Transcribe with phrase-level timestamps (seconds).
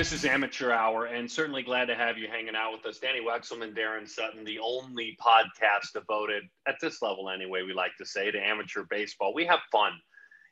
[0.00, 2.98] This is Amateur Hour, and certainly glad to have you hanging out with us.
[3.00, 8.06] Dani Wexelman, Daron Sutton, the only podcast devoted, at this level anyway, we like to
[8.06, 9.34] say, to amateur baseball.
[9.34, 9.92] We have fun,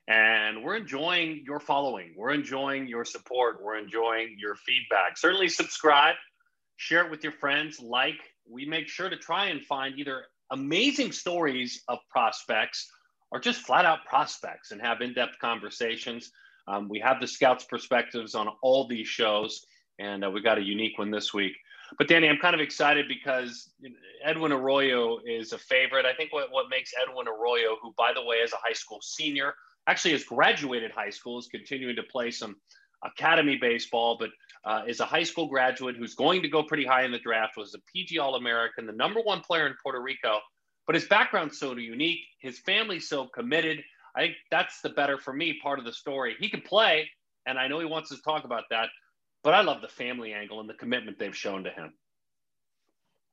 [0.06, 2.12] and we're enjoying your following.
[2.14, 3.62] We're enjoying your support.
[3.62, 5.16] We're enjoying your feedback.
[5.16, 6.16] Certainly subscribe,
[6.76, 8.20] share it with your friends, like.
[8.46, 12.86] We make sure to try and find either amazing stories of prospects
[13.30, 16.32] or just flat out prospects and have in depth conversations.
[16.68, 19.64] Um, we have the scouts' perspectives on all these shows,
[19.98, 21.52] and uh, we got a unique one this week.
[21.96, 23.70] But Dani, I'm kind of excited because
[24.22, 26.04] Edwin Arroyo is a favorite.
[26.04, 28.98] I think what, what makes Edwin Arroyo, who, by the way, is a high school
[29.00, 29.54] senior,
[29.86, 32.56] actually has graduated high school, is continuing to play some
[33.04, 34.30] academy baseball, but
[34.64, 37.56] uh, is a high school graduate who's going to go pretty high in the draft,
[37.56, 40.40] was a PG All American, the number one player in Puerto Rico.
[40.86, 43.82] But his background's so unique, his family's so committed.
[44.18, 46.34] I think that's the better for me part of the story.
[46.40, 47.08] He can play,
[47.46, 48.88] and I know he wants to talk about that,
[49.44, 51.92] but I love the family angle and the commitment they've shown to him.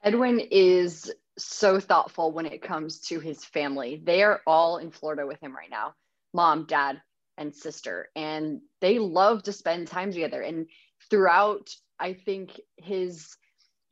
[0.03, 3.99] Edwin is so thoughtful when it comes to his family.
[4.03, 5.95] They are all in Florida with him right now
[6.35, 7.01] mom, dad,
[7.37, 8.09] and sister.
[8.15, 10.41] And they love to spend time together.
[10.41, 10.67] And
[11.09, 13.37] throughout, I think, his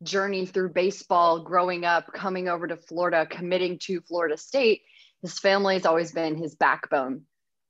[0.03, 4.81] journey through baseball, growing up, coming over to Florida, committing to Florida State,
[5.23, 7.23] his family has always been his backbone.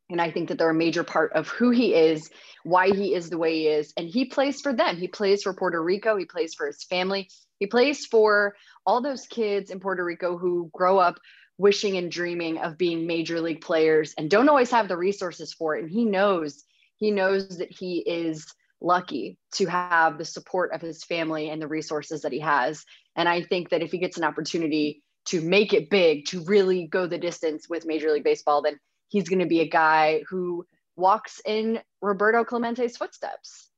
[0.09, 2.29] And I think that they're a major part of who he is,
[2.63, 3.93] why he is the way he is.
[3.95, 4.97] And he plays for them.
[4.97, 6.17] He plays for Puerto Rico.
[6.17, 7.29] He plays for his family.
[7.59, 11.19] He plays for all those kids in Puerto Rico who grow up
[11.57, 15.77] wishing and dreaming of being major league players and don't always have the resources for
[15.77, 15.83] it.
[15.83, 16.63] And he knows,
[16.97, 18.45] he knows that he is
[18.81, 22.83] lucky to have the support of his family and the resources that he has.
[23.15, 26.87] And I think that if he gets an opportunity to make it big, to really
[26.87, 30.65] go the distance with Major League Baseball, then he's going to be a guy who
[30.95, 33.69] walks in Roberto Clemente's footsteps.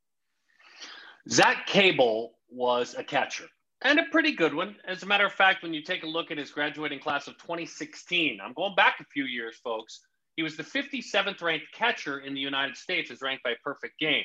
[1.30, 3.46] Zach Cable was a catcher
[3.82, 4.76] and a pretty good one.
[4.88, 7.38] As a matter of fact, when you take a look at his graduating class of
[7.38, 10.02] 2016, I'm going back a few years, folks.
[10.36, 14.24] He was the 57th ranked catcher in the United States, as ranked by Perfect Game.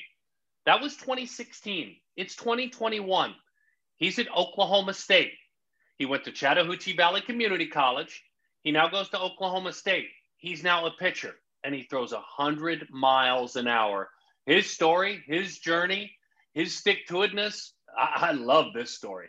[0.66, 1.96] That was 2016.
[2.16, 3.34] It's 2021.
[3.96, 5.32] He's at Oklahoma State.
[6.00, 8.24] He went to Chattahoochee Valley Community College.
[8.62, 10.08] He now goes to Oklahoma State.
[10.38, 14.08] He's now a pitcher and he throws 100 miles an hour.
[14.46, 16.16] His story, his journey,
[16.54, 19.28] his stick to itness, I, I love this story.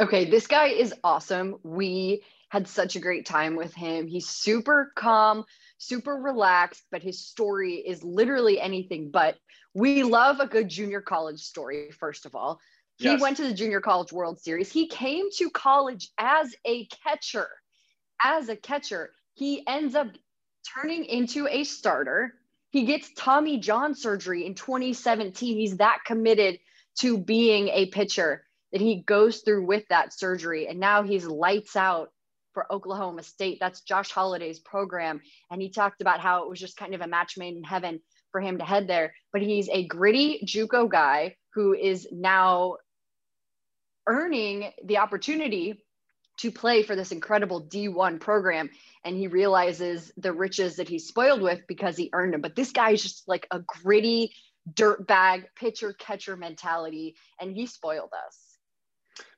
[0.00, 1.56] Okay, this guy is awesome.
[1.64, 4.06] We had such a great time with him.
[4.06, 5.44] He's super calm,
[5.78, 9.38] super relaxed, but his story is literally anything but.
[9.74, 12.60] We love a good junior college story, first of all.
[12.96, 13.20] He yes.
[13.20, 14.70] went to the Junior College World Series.
[14.70, 17.48] He came to college as a catcher.
[18.22, 20.08] As a catcher, he ends up
[20.74, 22.34] turning into a starter.
[22.70, 25.58] He gets Tommy John surgery in 2017.
[25.58, 26.58] He's that committed
[27.00, 30.68] to being a pitcher that he goes through with that surgery.
[30.68, 32.10] And now he's lights out
[32.52, 33.58] for Oklahoma State.
[33.60, 35.20] That's Josh Holliday's program.
[35.50, 38.00] And he talked about how it was just kind of a match made in heaven
[38.30, 39.14] for him to head there.
[39.32, 42.76] But he's a gritty Juco guy who is now
[44.06, 45.82] earning the opportunity
[46.38, 48.70] to play for this incredible D1 program.
[49.04, 52.40] And he realizes the riches that he's spoiled with because he earned them.
[52.40, 54.32] But this guy is just like a gritty
[54.72, 58.38] dirt bag pitcher catcher mentality, and he spoiled us.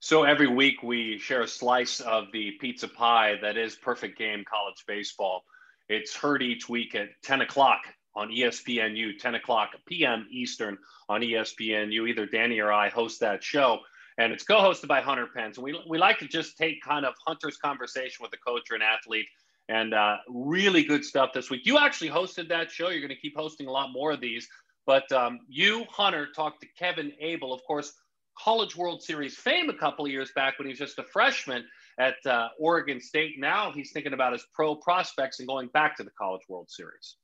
[0.00, 4.44] So every week we share a slice of the pizza pie that is perfect game
[4.48, 5.44] college baseball.
[5.88, 7.80] It's heard each week at 10 o'clock
[8.14, 10.26] on ESPNU, 10 o'clock p.m.
[10.30, 10.78] Eastern
[11.08, 12.08] on ESPNU.
[12.08, 13.80] Either Dani or I host that show
[14.18, 15.56] and it's co-hosted by Hunter Pence.
[15.56, 18.76] And we, we like to just take kind of Hunter's conversation with a coach or
[18.76, 19.26] an athlete
[19.68, 21.62] and uh, really good stuff this week.
[21.64, 22.88] You actually hosted that show.
[22.88, 24.48] You're going to keep hosting a lot more of these.
[24.86, 27.92] But um, you, Hunter, talked to Kevin Abel, of course,
[28.38, 31.64] College World Series fame a couple of years back when he was just a freshman
[31.98, 33.38] at uh, Oregon State.
[33.38, 37.16] Now he's thinking about his pro prospects and going back to the College World Series.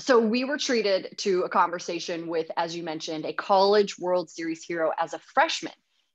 [0.00, 4.64] So we were treated to a conversation with, as you mentioned, a College World Series
[4.64, 5.72] hero as a freshman.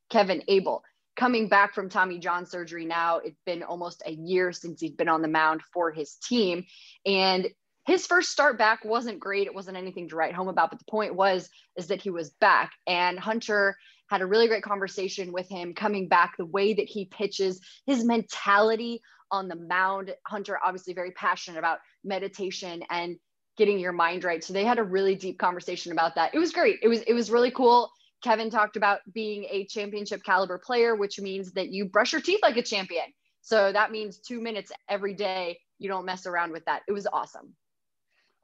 [0.10, 0.84] Kevin Abel.
[1.16, 5.10] Coming back from Tommy John surgery now, it's been almost a year since he's been
[5.10, 6.66] on the mound for his team.
[7.06, 7.48] And
[7.86, 9.46] his first start back wasn't great.
[9.46, 10.72] It wasn't anything to write home about.
[10.72, 12.72] But the point was, is that he was back.
[12.88, 13.76] And Hunter
[14.10, 18.04] had a really great conversation with him coming back, the way that he pitches, his
[18.04, 19.02] mentality
[19.32, 20.16] on the mound.
[20.26, 23.18] Hunter, obviously, very passionate about meditation and
[23.58, 24.44] getting your mind right.
[24.44, 26.34] So they had a really deep conversation about that.
[26.34, 26.80] It was great.
[26.82, 27.92] It was it was really cool.
[28.24, 32.40] Kevin talked about being a championship caliber player, which means that you brush your teeth
[32.42, 33.06] like a champion.
[33.42, 35.60] So that means two minutes every day.
[35.78, 36.84] You don't mess around with that.
[36.88, 37.54] It was awesome.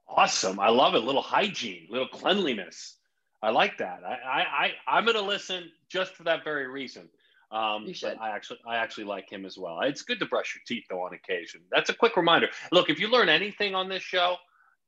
[0.07, 0.59] Awesome.
[0.59, 1.03] I love it.
[1.03, 2.97] A little hygiene, little cleanliness.
[3.41, 4.01] I like that.
[4.05, 7.07] I, I, I I'm going to listen just for that very reason.
[7.51, 8.17] Um, you should.
[8.19, 9.79] I actually, I actually like him as well.
[9.81, 11.61] It's good to brush your teeth though on occasion.
[11.71, 12.49] That's a quick reminder.
[12.71, 14.35] Look, if you learn anything on this show,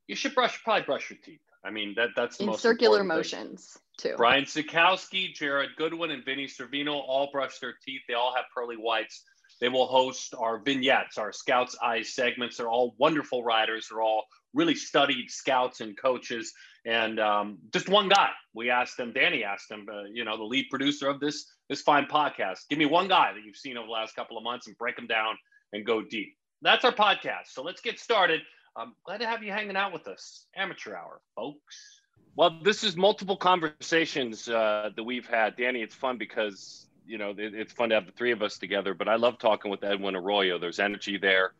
[0.07, 1.39] you should brush, probably brush your teeth.
[1.63, 3.57] I mean, that that's the in most circular important thing.
[4.01, 4.15] Too.
[4.17, 8.01] Brian Sakowski, Jered Goodwin, and Vinnie Cervino all brush their teeth.
[8.07, 9.23] They all have pearly whites.
[9.59, 12.57] They will host our vignettes, our Scouts Eyes segments.
[12.57, 13.87] They're all wonderful riders.
[13.89, 14.25] They're all
[14.55, 16.51] really studied scouts and coaches.
[16.83, 19.13] And um, just one guy, we asked them.
[19.13, 22.61] Dani asked them, uh, you know, the lead producer of this this fine podcast.
[22.69, 24.95] Give me one guy that you've seen over the last couple of months and break
[24.95, 25.37] them down
[25.73, 26.35] and go deep.
[26.63, 27.49] That's our podcast.
[27.49, 28.41] So let's get started.
[28.75, 30.47] I'm glad to have you hanging out with us.
[30.55, 32.00] Amateur Hour, folks.
[32.35, 35.57] Well, this is multiple conversations uh, that we've had.
[35.57, 38.57] Dani, it's fun because, you know, it, it's fun to have the three of us
[38.57, 40.57] together, but I love talking with Edwin Arroyo.
[40.57, 41.53] There's energy there.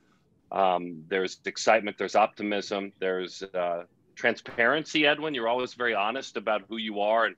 [0.51, 1.97] Um, there's excitement.
[1.97, 2.93] There's optimism.
[2.99, 3.83] There's uh,
[4.15, 5.33] transparency, Edwin.
[5.33, 7.35] You're always very honest about who you are and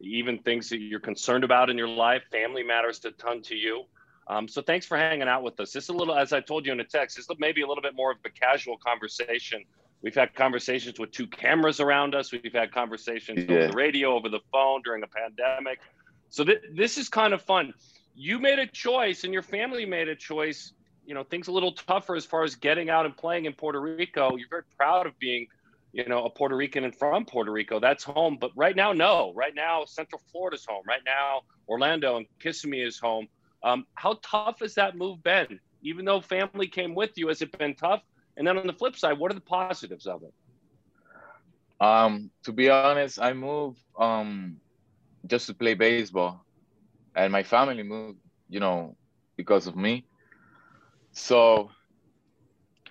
[0.00, 2.22] even things that you're concerned about in your life.
[2.30, 3.84] Family matters a ton to you.
[4.26, 5.72] Um, so thanks for hanging out with us.
[5.72, 7.66] This is a little, as I told you in a text, this is maybe a
[7.66, 9.64] little bit more of a casual conversation.
[10.04, 12.30] We've had conversations with two cameras around us.
[12.30, 13.56] We've had conversations yeah.
[13.56, 15.80] over the radio, over the phone during a pandemic.
[16.28, 17.72] So th- this is kind of fun.
[18.14, 20.74] You made a choice, and your family made a choice.
[21.06, 23.80] You know, things a little tougher as far as getting out and playing in Puerto
[23.80, 24.36] Rico.
[24.36, 25.46] You're very proud of being,
[25.94, 27.80] you know, a Puerto Rican and from Puerto Rico.
[27.80, 28.36] That's home.
[28.38, 29.32] But right now, no.
[29.34, 30.82] Right now, Central Florida's home.
[30.86, 33.26] Right now, Orlando and Kissimmee is home.
[33.62, 35.60] Um, how tough has that move been?
[35.82, 38.02] Even though family came with you, has it been tough?
[38.36, 40.32] And then on the flip side, what are the positives of it?
[41.80, 44.56] Um, to be honest, I moved um,
[45.26, 46.44] just to play baseball,
[47.14, 48.96] and my family moved, you know,
[49.36, 50.06] because of me.
[51.12, 51.70] So,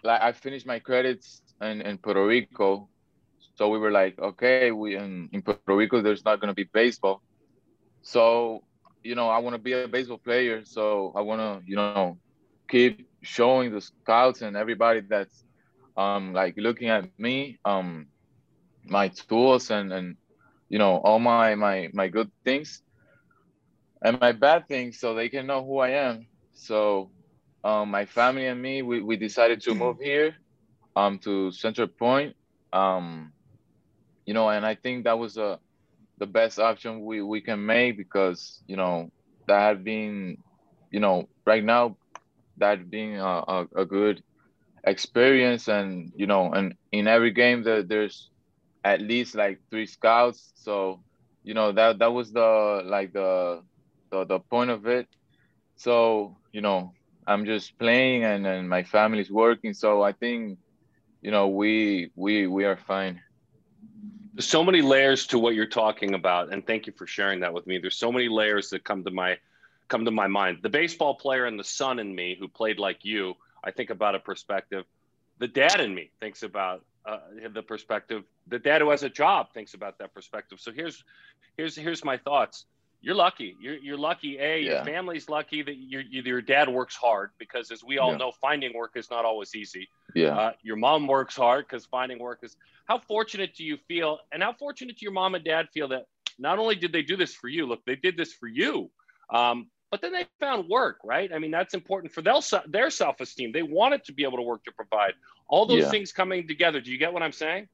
[0.04, 2.89] like, I finished my credits in, in Puerto Rico.
[3.56, 7.22] So we were like, okay, we in, in Puerto Rico, there's not gonna be baseball.
[8.01, 8.63] So
[9.04, 10.63] you know, I want to be a baseball player.
[10.66, 12.18] So I want to, you know,
[12.69, 15.46] keep showing the scouts and everybody that's
[15.98, 18.08] um, like looking at me, um,
[18.86, 20.18] my tools and, and,
[20.70, 22.84] you know, all my, my, my good things
[24.04, 26.28] and my bad things so they can know who I am.
[26.54, 27.12] So
[27.64, 30.36] um, my family and me, we, we decided to move here
[30.96, 32.36] um, to Central Point.
[32.74, 33.34] Um,
[34.25, 35.60] you know, and I think that was a,
[36.18, 39.10] the best option we, we can make because you know
[39.48, 40.38] that had been
[40.92, 41.98] you know right now
[42.57, 44.23] that being a, a, a, good
[44.83, 45.67] experience.
[45.67, 48.29] And you know and in every game there's
[48.83, 50.51] at least like three scouts.
[50.55, 51.01] So
[51.44, 53.61] you know that that was the like the
[54.11, 55.07] the, the point of it.
[55.75, 56.94] So you know
[57.25, 59.73] i'm just playing and and my family's working.
[59.73, 60.57] So i think
[61.21, 63.21] you know we we we are fine.
[64.39, 67.67] So many layers to what you're talking about and thank you for sharing that with
[67.67, 67.77] me.
[67.77, 69.38] There's so many layers that come to my
[69.88, 73.03] come to my mind the baseball player and the son in me who played like
[73.03, 73.33] you
[73.63, 74.85] i think about a perspective
[75.39, 77.18] the dad in me thinks about uh,
[77.53, 81.03] the perspective the dad who has a job thinks about that perspective so here's
[81.57, 82.65] here's here's my thoughts
[83.03, 83.57] you're lucky.
[83.59, 84.38] You're, you're lucky.
[84.39, 84.75] A, yeah.
[84.75, 88.17] your family's lucky that your, your dad works hard because, as we all yeah.
[88.17, 89.89] know, finding work is not always easy.
[90.15, 90.29] Yeah.
[90.29, 92.55] Uh, your mom works hard because finding work is.
[92.86, 96.05] How fortunate do you feel, and how fortunate do your mom and dad feel that
[96.39, 98.89] not only did they do this for you, look, they did this for you,
[99.29, 101.31] um, but then they found work, right?
[101.31, 103.51] I mean, that's important for their their self esteem.
[103.51, 105.13] They wanted to be able to work to provide.
[105.47, 105.91] All those yeah.
[105.91, 106.81] things coming together.
[106.81, 107.67] Do you get what I'm saying?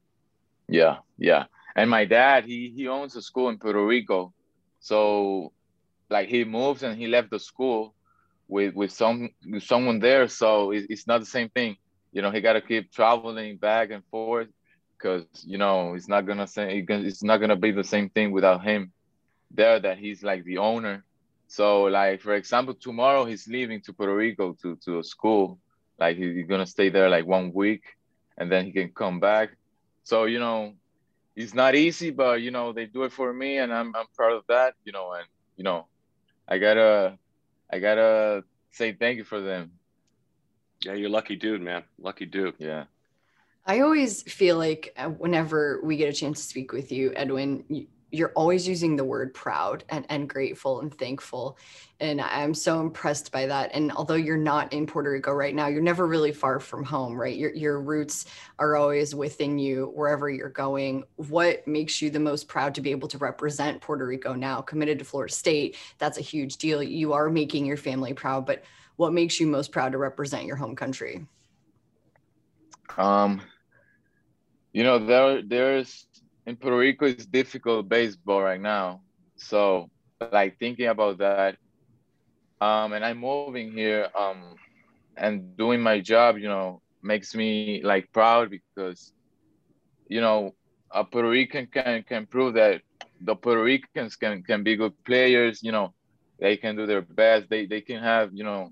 [0.68, 1.46] Yeah, yeah.
[1.78, 4.34] And my dad, he he owns a school in Puerto Rico
[4.80, 5.52] so
[6.10, 7.94] like he moves and he left the school
[8.48, 10.28] with with some with someone there.
[10.28, 11.78] So it, it's not the same thing.
[12.12, 14.48] You know, he got to keep traveling back and forth
[14.98, 18.64] because you know it's not gonna say it's not gonna be the same thing without
[18.64, 18.92] him
[19.52, 19.80] there.
[19.80, 21.06] That he's like the owner.
[21.50, 25.60] So like for example, tomorrow he's leaving to Puerto Rico to to a school.
[26.00, 27.84] Like he's gonna stay there like one week,
[28.38, 29.58] and then he can come back.
[30.04, 30.76] So you know,
[31.36, 34.34] it's not easy, but you know they do it for me, and I'm I'm proud
[34.34, 34.76] of that.
[34.86, 35.26] You know, and
[35.58, 35.88] you know,
[36.48, 37.18] I gotta
[37.74, 39.72] I gotta say thank you for them.
[40.86, 41.84] Yeah, you're lucky dude, man.
[41.98, 42.56] Lucky dude.
[42.60, 42.86] Yeah.
[43.66, 47.88] I always feel like uh, whenever we get a chance to speak with you, Edwin,
[48.12, 51.58] you're always using the word proud and, and grateful and thankful.
[52.00, 53.72] And I'm so impressed by that.
[53.74, 57.16] And although you're not in Puerto Rico right now, you're never really far from home,
[57.20, 57.36] right?
[57.36, 58.26] Your, your roots
[58.58, 61.04] are always within you wherever you're going.
[61.18, 65.00] What makes you the most proud to be able to represent Puerto Rico now, committed
[65.00, 65.76] to Florida State?
[65.98, 66.82] That's a huge deal.
[66.82, 68.64] You are making your family proud, but
[68.96, 71.26] what makes you most proud to represent your home country?
[72.98, 73.42] Um,
[74.74, 76.06] you know, there there's
[76.46, 79.02] in Puerto Rico it's difficult baseball right now.
[79.38, 79.90] So
[80.32, 81.58] like thinking about that,
[82.62, 84.56] um, and I'm moving here, um,
[85.18, 89.12] and doing my job, you know, makes me like proud because,
[90.08, 90.56] you know,
[90.92, 92.82] a Puerto Rican can can prove that
[93.22, 95.62] the Puerto Ricans can can be good players.
[95.64, 95.94] You know,
[96.40, 97.50] they can do their best.
[97.50, 98.72] They they can have you know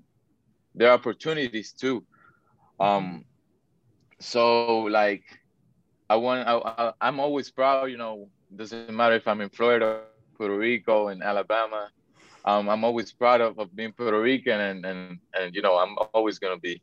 [0.74, 2.04] their opportunities too.
[2.80, 3.24] Um,
[4.20, 5.24] so like
[6.08, 7.90] I want I, I'm always proud.
[7.90, 10.02] You know, doesn't matter if I'm in Florida,
[10.36, 11.90] Puerto Rico, and Alabama.
[12.44, 15.96] Um, I'm always proud of, of being Puerto Rican, and and and you know I'm
[16.14, 16.82] always gonna be.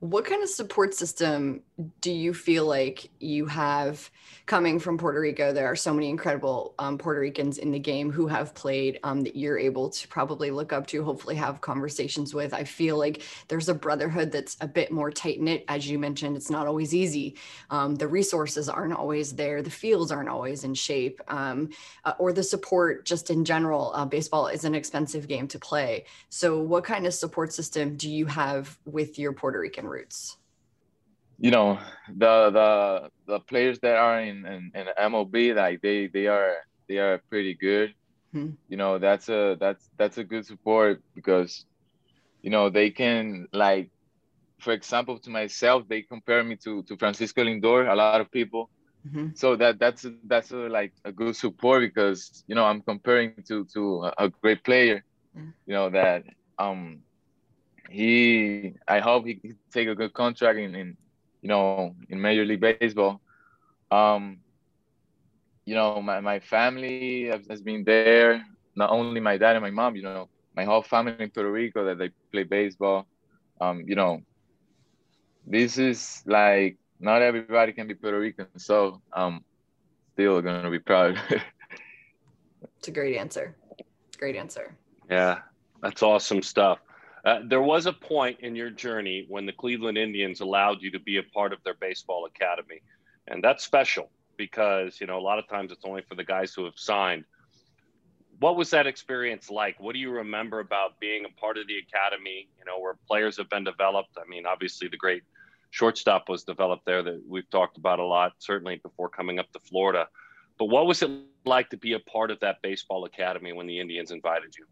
[0.00, 1.62] What kind of support system
[2.02, 4.10] do you feel like you have
[4.44, 5.54] coming from Puerto Rico?
[5.54, 9.22] There are so many incredible um, Puerto Ricans in the game who have played um,
[9.22, 12.52] that you're able to probably look up to, hopefully have conversations with.
[12.52, 15.64] I feel like there's a brotherhood that's a bit more tight knit.
[15.66, 17.38] As you mentioned, it's not always easy.
[17.70, 21.70] Um, the resources aren't always there, the fields aren't always in shape, um,
[22.04, 23.92] uh, or the support just in general.
[23.94, 26.04] Uh, baseball is an expensive game to play.
[26.28, 30.36] So, what kind of support system do you have with your Puerto Rican roots?
[31.38, 31.78] You know,
[32.08, 36.56] the the the players that are in, in, in MLB, like they they are
[36.88, 37.94] they are pretty good.
[38.32, 38.50] Hmm.
[38.68, 41.66] You know, that's a that's that's a good support because,
[42.42, 43.90] you know, they can like,
[44.60, 47.90] for example, to myself, they compare me to to Francisco Lindor.
[47.90, 48.70] A lot of people.
[49.06, 49.28] Mm-hmm.
[49.34, 53.34] So that that's a, that's a, like a good support because you know I'm comparing
[53.46, 55.04] to to a great player,
[55.36, 55.52] mm.
[55.66, 56.24] you know that
[56.58, 57.02] um
[57.90, 59.40] he I hope he
[59.72, 60.96] take a good contract in, in
[61.42, 63.20] you know in Major League Baseball.
[63.90, 64.38] Um,
[65.64, 68.44] you know my, my family has, has been there.
[68.74, 69.96] Not only my dad and my mom.
[69.96, 73.06] You know my whole family in Puerto Rico that they play baseball.
[73.60, 74.22] Um, you know
[75.46, 79.44] this is like not everybody can be Puerto Rican, so um,
[80.14, 81.20] still gonna be proud.
[82.78, 83.54] it's a great answer.
[84.18, 84.74] Great answer.
[85.10, 85.40] Yeah,
[85.82, 86.78] that's awesome stuff.
[87.26, 91.00] Uh, there was a point in your journey when the Cleveland Indians allowed you to
[91.00, 92.80] be a part of their baseball academy.
[93.26, 96.54] And that's special because, you know, a lot of times it's only for the guys
[96.54, 97.24] who have signed.
[98.38, 99.80] What was that experience like?
[99.80, 103.36] What do you remember about being a part of the academy, you know, where players
[103.38, 104.16] have been developed?
[104.16, 105.24] I mean, obviously the great
[105.70, 109.58] shortstop was developed there that we've talked about a lot, certainly before coming up to
[109.58, 110.06] Florida.
[110.60, 111.10] But what was it
[111.44, 114.66] like to be a part of that baseball academy when the Indians invited you?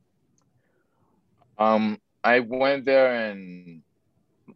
[1.58, 3.82] Um, I went there and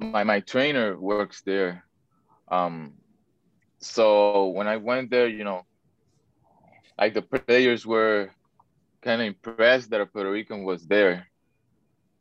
[0.01, 1.85] my my trainer works there.
[2.49, 2.95] Um,
[3.81, 5.67] so when I went there, you know,
[6.99, 8.31] like the players were
[9.03, 11.27] kind of impressed that a Puerto Rican was there,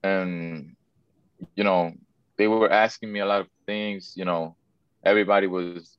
[0.03, 0.75] and
[1.55, 1.93] you know,
[2.37, 4.13] they were asking me a lot of things.
[4.15, 4.55] You know,
[5.03, 5.97] everybody was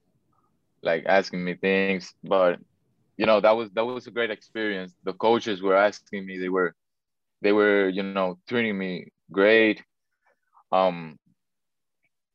[0.83, 2.59] like asking me things, but
[3.17, 4.95] you know, that was that was a great experience.
[5.05, 6.39] The coaches were asking me.
[6.39, 6.75] They were
[7.43, 9.83] they were you know treating me great.
[10.73, 11.19] Um,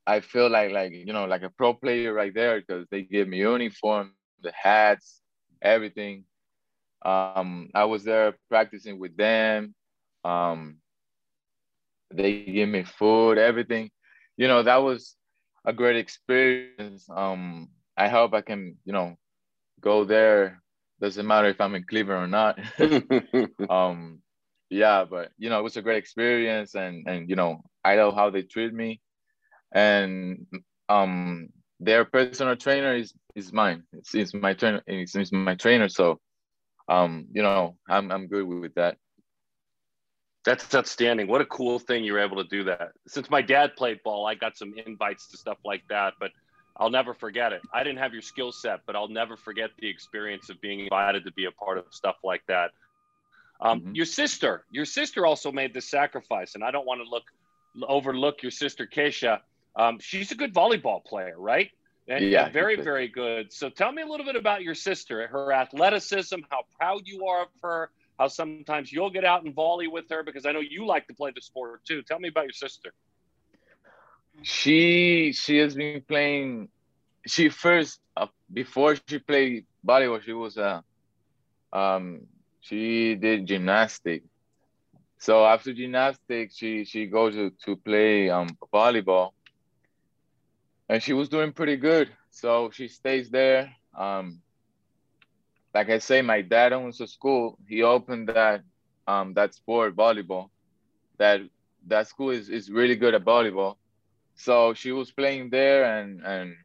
[0.05, 3.27] I feel like like you know like a pro player right there because they give
[3.27, 5.21] me uniform, the hats,
[5.61, 6.25] everything.
[7.05, 9.75] Um, I was there practicing with them.
[10.23, 10.77] Um,
[12.13, 13.89] they give me food, everything.
[14.37, 15.15] You know that was
[15.65, 16.83] a great experience.
[17.09, 19.15] Um, I hope I can you know
[19.81, 20.61] go there.
[20.99, 22.59] Doesn't matter if I'm in Cleveland or not.
[23.69, 24.21] um,
[24.73, 28.11] yeah, but you know, it was a great experience, and and you know, I know
[28.11, 29.01] how they treat me,
[29.73, 30.45] and
[30.89, 31.49] um,
[31.79, 33.83] their personal trainer is is mine.
[33.93, 34.81] It's, it's my trainer.
[34.87, 35.89] It's, it's my trainer.
[35.89, 36.19] So,
[36.89, 38.97] um, you know, I'm I'm good with that.
[40.45, 41.27] That's outstanding.
[41.27, 42.89] What a cool thing you were able to do that.
[43.07, 46.31] Since my dad played ball, I got some invites to stuff like that, but
[46.75, 47.61] I'll never forget it.
[47.73, 51.23] I didn't have your skill set, but I'll never forget the experience of being invited
[51.25, 52.71] to be a part of stuff like that.
[53.63, 53.95] Um, mm-hmm.
[53.95, 57.23] Your sister, your sister also made this sacrifice, and I don't want to look
[57.87, 59.39] overlook your sister Keisha.
[59.75, 61.71] Um, she's a good volleyball player, right?
[62.07, 63.53] And, yeah, very, very good.
[63.53, 67.43] So tell me a little bit about your sister, her athleticism, how proud you are
[67.43, 67.89] of her,
[68.19, 71.13] how sometimes you'll get out and volley with her because I know you like to
[71.13, 72.03] play the sport too.
[72.03, 72.93] Tell me about your sister.
[74.41, 76.67] She she has been playing.
[77.25, 80.83] She first uh, before she played volleyball, she was a
[81.71, 82.27] um,
[82.63, 84.27] she did gymnastics.
[85.19, 89.31] So after gymnastics, she she goes to, to play um volleyball,
[90.89, 92.09] and she was doing pretty good.
[92.31, 93.75] So she stays there.
[93.97, 94.41] Um,
[95.75, 97.59] like I say, my dad owns a school.
[97.67, 98.63] He opened that
[99.07, 100.49] um that sport volleyball.
[101.17, 101.41] That
[101.87, 103.77] that school is, is really good at volleyball.
[104.35, 106.55] So she was playing there and and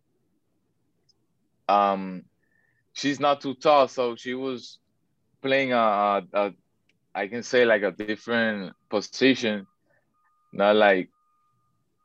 [1.69, 2.25] um
[2.95, 4.79] she's not too tall, so she was
[5.43, 6.55] playing a, a, a
[7.15, 9.67] I can say like a different position,
[10.53, 11.09] not like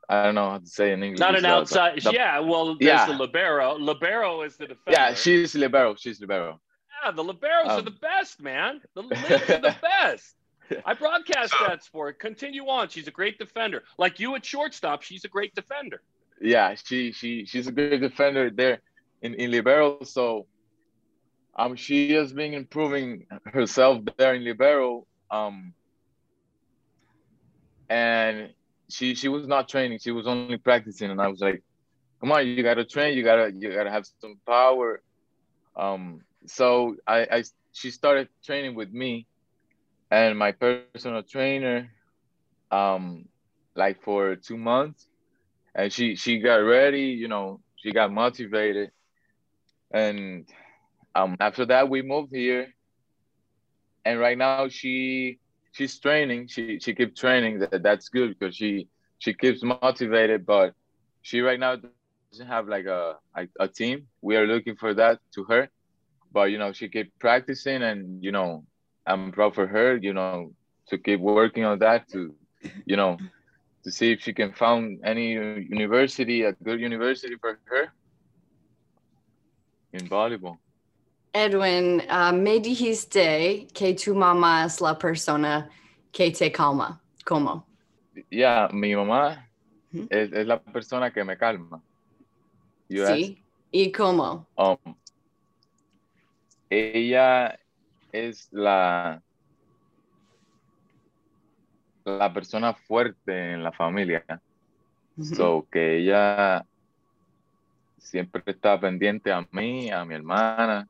[0.08, 1.20] I don't know how to say in English.
[1.20, 2.00] Not an outside.
[2.02, 3.06] the- yeah, well, there's Yeah.
[3.06, 3.74] the libero.
[3.78, 4.90] Libero is the defender.
[4.98, 5.94] yeah, she's libero.
[5.94, 6.60] She's libero.
[7.02, 8.80] Yeah, the liberos are Um, the best, man.
[8.94, 10.36] The libs are the best.
[10.86, 12.18] I broadcast that sport.
[12.18, 12.88] Continue on.
[12.88, 13.82] She's a great defender.
[13.98, 16.00] Like you at shortstop, she's a great defender.
[16.40, 18.80] Yeah, she she she's a good defender there
[19.22, 20.02] in, in libero.
[20.04, 20.46] So
[21.56, 25.06] um she has been improving herself there in libero.
[25.30, 25.74] Um
[27.88, 28.52] and
[28.88, 31.62] she she was not training, she was only practicing and I was like,
[32.20, 35.02] come on, you gotta train, you gotta you gotta have some power.
[35.76, 39.26] Um so I, I she started training with me
[40.10, 41.88] and my personal trainer
[42.70, 43.26] um
[43.76, 45.08] like for two months
[45.74, 48.90] and she she got ready you know she got motivated
[49.92, 50.46] and
[51.14, 52.72] um after that we moved here.
[54.04, 55.38] And right now she
[55.72, 56.48] she's training.
[56.48, 57.60] She she keeps training.
[57.60, 60.74] That that's good because she she keeps motivated but
[61.22, 62.20] she right now doesn't have
[62.68, 64.06] like a, a a team.
[64.22, 65.68] We are looking for that to her.
[66.32, 68.64] But you know she keep practicing and you know
[69.06, 70.52] i'm proud for her you know
[70.88, 72.34] to keep working on that to
[72.86, 73.18] you know
[73.84, 77.92] to see if she can found any university, a good university for her
[79.92, 80.58] in volleyball.
[81.34, 85.68] Edwin, uh, me dijiste que tu mamá es la persona
[86.12, 87.00] que te calma.
[87.24, 87.66] ¿Cómo?
[88.30, 89.48] Yeah, mi mamá
[90.10, 91.82] es, es la persona que me calma.
[92.88, 93.42] You Sí.
[93.72, 94.46] ¿Y cómo?
[94.56, 94.76] um,
[96.70, 97.58] ella
[98.12, 99.20] es la
[102.04, 104.24] la persona fuerte en la familia.
[105.16, 105.34] Ujú.
[105.34, 106.64] So que ella
[107.98, 110.86] siempre está pendiente a mí, a mi hermana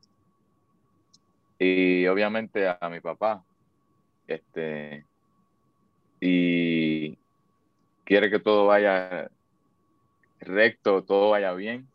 [1.59, 3.43] y obviamente a mi papá.
[4.27, 5.05] Este
[6.21, 7.19] y
[8.05, 9.31] quiere que todo vaya
[10.41, 11.87] recto, todo vaya bien.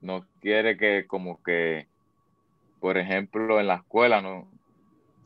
[0.00, 1.86] No quiere que como que,
[2.80, 4.48] por ejemplo, en la escuela, no,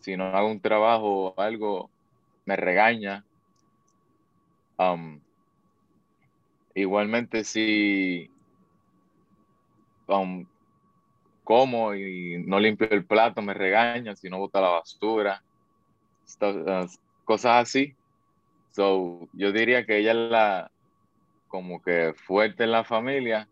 [0.01, 1.91] si no hago un trabajo o algo,
[2.45, 3.25] me regaña.
[4.79, 5.21] Um,
[6.75, 8.31] igualmente si
[10.09, 10.45] um,
[11.45, 15.43] como y no limpio el plato, me regaña, si no bota la basura,
[17.25, 17.95] cosas así.
[18.71, 20.71] So, yo diría que ella es la
[21.49, 23.47] como que fuerte en la familia,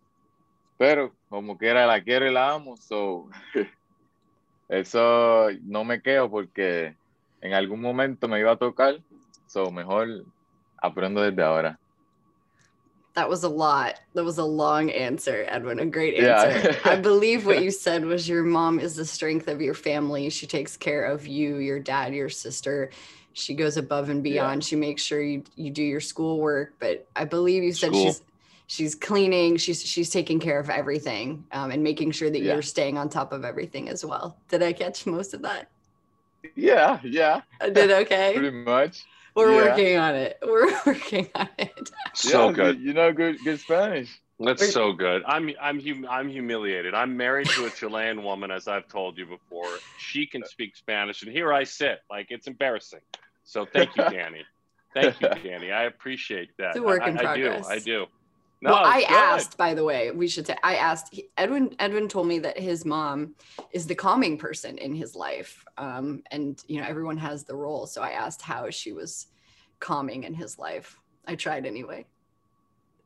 [0.79, 3.29] pero como quiera la quiero y la amo, so
[4.69, 6.97] eso no me quedo porque
[7.43, 8.99] en algún momento me iba a tocar,
[9.47, 10.25] so mejor
[10.79, 11.79] aprendo desde ahora.
[13.15, 13.99] That was a lot.
[14.15, 15.81] That was a long answer, Edwin.
[15.81, 16.71] A great answer.
[16.85, 16.93] Yeah.
[16.93, 20.31] I believe what you said was your mom is the strength of your family.
[20.31, 22.91] She takes care of you, your dad, your sister.
[23.33, 24.33] She goes above and Yeah.
[24.33, 24.65] beyond.
[24.65, 26.75] She makes sure you, you do your schoolwork.
[26.79, 28.05] But I believe you said School.
[28.05, 28.23] she's
[28.69, 29.57] she's cleaning.
[29.57, 32.53] She's she's taking care of everything um, and making sure that Yeah.
[32.55, 34.37] you're staying on top of everything as well.
[34.49, 35.69] Did I catch most of that?
[36.55, 38.33] Yeah, yeah, I did okay.
[38.37, 39.05] pretty much.
[39.41, 39.71] We're yeah.
[39.71, 40.39] working on it.
[40.47, 41.91] We're working on it.
[42.15, 42.81] So Yeah, good.
[42.81, 44.21] You know good good Spanish.
[44.39, 45.23] That's We're- so good.
[45.27, 46.95] I'm I'm hum, I'm humiliated.
[46.95, 49.69] I'm married to a Chilean woman, as I've told you before.
[49.99, 52.01] She can speak Spanish, and here I sit.
[52.11, 53.01] Like it's embarrassing.
[53.45, 54.43] So thank you, Dani.
[54.95, 55.73] Thank you, Dani.
[55.73, 56.71] I appreciate that.
[56.71, 57.67] It's a work I, in I, progress.
[57.69, 57.81] I do.
[57.81, 58.07] I do.
[58.63, 59.11] No, well, I good.
[59.11, 61.75] asked, by the way, we should say, I asked Edwin.
[61.79, 63.35] Edwin told me that his mom
[63.73, 67.87] is the calming person in his life, um, and you know everyone has the role.
[67.87, 69.29] So I asked how she was
[69.79, 70.99] calming in his life.
[71.27, 72.05] I tried anyway.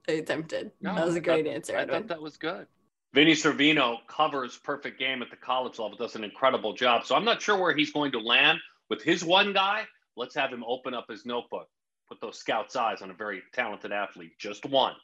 [0.09, 0.73] I attempted.
[0.81, 2.03] No, that was a great thought- answer, I Edwin.
[2.03, 2.67] thought that was good.
[3.13, 7.05] Vinnie Cervino covers perfect game at the college level, does an incredible job.
[7.07, 8.59] So I'm not sure where he's going to land
[8.91, 9.85] with his one guy.
[10.17, 11.69] Let's have him open up his notebook,
[12.09, 14.95] put those scouts' eyes on a very talented athlete, just one.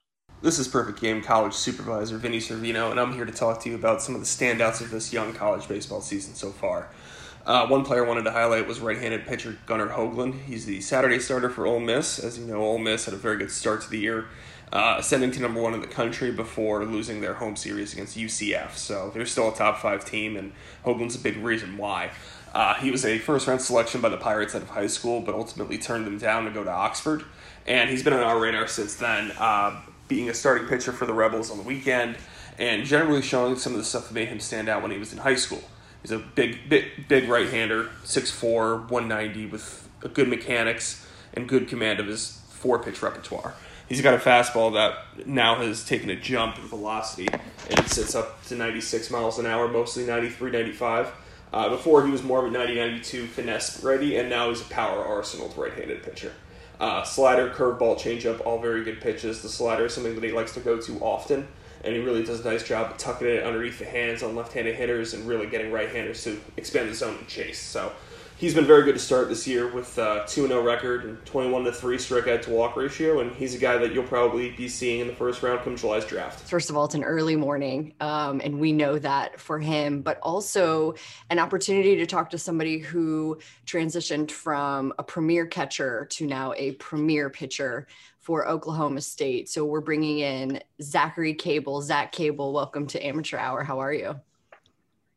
[0.42, 3.74] This is Perfect Game College Supervisor Vinnie Cervino, and I'm here to talk to you
[3.74, 6.88] about some of the standouts of this young college baseball season so far.
[7.44, 10.40] Uh, one player I wanted to highlight was right-handed pitcher Gunnar Hoglund.
[10.44, 12.18] He's the Saturday starter for Ole Miss.
[12.18, 14.28] As you know, Ole Miss had a very good start to the year,
[14.72, 18.78] uh, ascending to number one in the country before losing their home series against UCF.
[18.78, 20.52] So they're still a top five team, and
[20.86, 22.12] Hoglund's a big reason why.
[22.54, 25.76] Uh, he was a first-round selection by the Pirates out of high school, but ultimately
[25.76, 27.24] turned them down to go to Oxford.
[27.66, 31.14] And he's been on our radar since then, uh, being a starting pitcher for the
[31.14, 32.18] Rebels on the weekend,
[32.58, 35.14] and generally showing some of the stuff that made him stand out when he was
[35.14, 35.62] in high school.
[36.02, 42.06] He's a big, big, big right-hander, 6'4", 190, with good mechanics and good command of
[42.06, 43.54] his four-pitch repertoire.
[43.88, 47.28] He's got a fastball that now has taken a jump in velocity,
[47.68, 51.12] and it sits up to 96 miles an hour, mostly 93, 95.
[51.52, 54.64] Uh, before he was more of a 90, 92 finesse ready, and now he's a
[54.64, 56.32] power arsenal right-handed pitcher.
[56.80, 59.42] Uh, slider, curveball, changeup, all very good pitches.
[59.42, 61.46] The slider is something that he likes to go to often,
[61.84, 64.74] and he really does a nice job of tucking it underneath the hands on left-handed
[64.74, 67.60] hitters and really getting right-handers to expand the zone and chase.
[67.60, 67.92] So
[68.40, 71.64] he's been very good to start this year with a 2 0 record and 21
[71.64, 73.20] to 3 strikeout to walk ratio.
[73.20, 76.06] And he's a guy that you'll probably be seeing in the first round come July's
[76.06, 76.48] draft.
[76.48, 80.18] First of all, it's an early morning, um, and we know that for him, but
[80.22, 80.94] also
[81.28, 86.72] an opportunity to talk to somebody who transitioned from a premier catcher to now a
[86.72, 87.86] premier pitcher
[88.18, 89.50] for Oklahoma State.
[89.50, 91.82] So we're bringing in Zachary Cable.
[91.82, 93.64] Zach Cable, welcome to Amateur Hour.
[93.64, 94.18] How are you?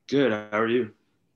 [0.08, 0.32] Good.
[0.32, 0.92] How are you?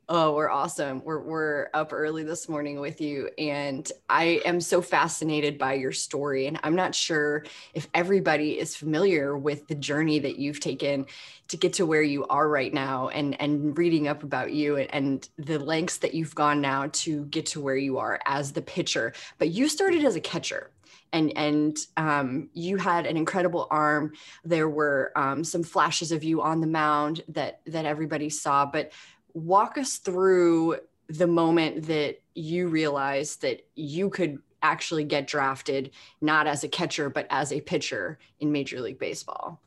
[0.09, 1.03] Oh, we're awesome.
[1.03, 5.91] We're we're up early this morning with you and I am so fascinated by your
[5.91, 7.43] story and I'm not sure
[7.73, 11.07] if everybody is familiar with the journey that you've taken
[11.49, 14.93] to get to where you are right now and and reading up about you and,
[14.93, 18.61] and the lengths that you've gone now to get to where you are as the
[18.61, 19.11] pitcher.
[19.39, 20.71] But you started as a catcher
[21.13, 24.13] and and um, you had an incredible arm.
[24.43, 28.91] There were um, some flashes of you on the mound that that everybody saw, but
[29.38, 30.78] walk us through
[31.10, 37.10] the moment that you realized that you could actually get drafted not as a catcher
[37.10, 39.62] but as a pitcher in major league baseball?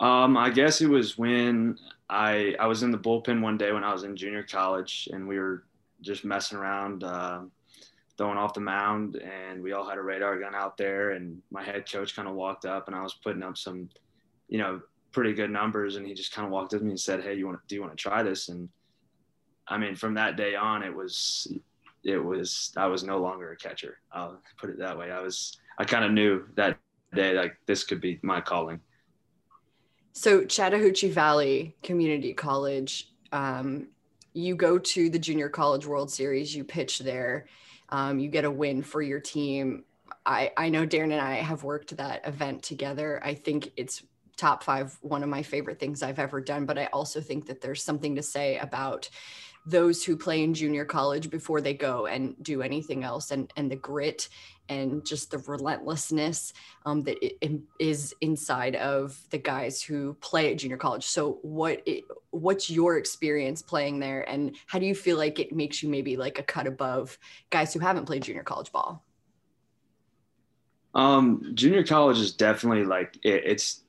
[0.00, 1.78] Um, i guess it was when
[2.10, 5.28] i i was in the bullpen one day when i was in junior college and
[5.28, 5.64] we were
[6.00, 7.42] just messing around uh,
[8.18, 11.62] throwing off the mound and we all had a radar gun out there and my
[11.62, 13.88] head coach kind of walked up and i was putting up some
[14.48, 14.80] you know
[15.12, 15.96] pretty good numbers.
[15.96, 17.66] And he just kind of walked up to me and said hey you want to
[17.66, 18.48] do you want to try this?
[18.48, 18.68] And
[19.68, 21.46] i mean from that day on it was
[22.02, 23.98] it was i was no longer a catcher.
[24.12, 25.10] I'll put it that way.
[25.10, 26.78] I was i kind of knew that
[27.14, 28.80] day like this could be my calling.
[30.12, 33.88] So chattahoochee valley community college um,
[34.34, 37.46] you go to the junior college world series you pitch there
[37.92, 39.84] um, you get a win for your team.
[40.24, 43.20] I, I know Daron and I have worked that event together.
[43.22, 44.02] I think it's
[44.36, 46.66] top five, one of my favorite things I've ever done.
[46.66, 49.08] But I also think that there's something to say about
[49.64, 53.70] those who play in junior college before they go and do anything else and, and
[53.70, 54.28] the grit
[54.68, 56.52] and just the relentlessness
[56.84, 57.16] um, that
[57.78, 61.04] is inside of the guys who play at junior college.
[61.04, 65.52] So what it, what's your experience playing there and how do you feel like it
[65.52, 67.16] makes you maybe like a cut above
[67.50, 69.04] guys who haven't played junior college ball?
[70.94, 73.81] Um, junior college is definitely like it, it's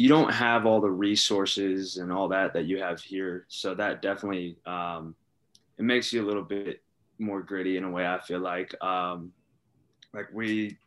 [0.00, 3.44] you don't have all the resources and all that that you have here.
[3.48, 5.14] So that definitely um,
[5.76, 6.82] it makes you a little bit
[7.18, 8.06] more gritty in a way.
[8.06, 9.30] I feel like um,
[10.14, 10.78] like we,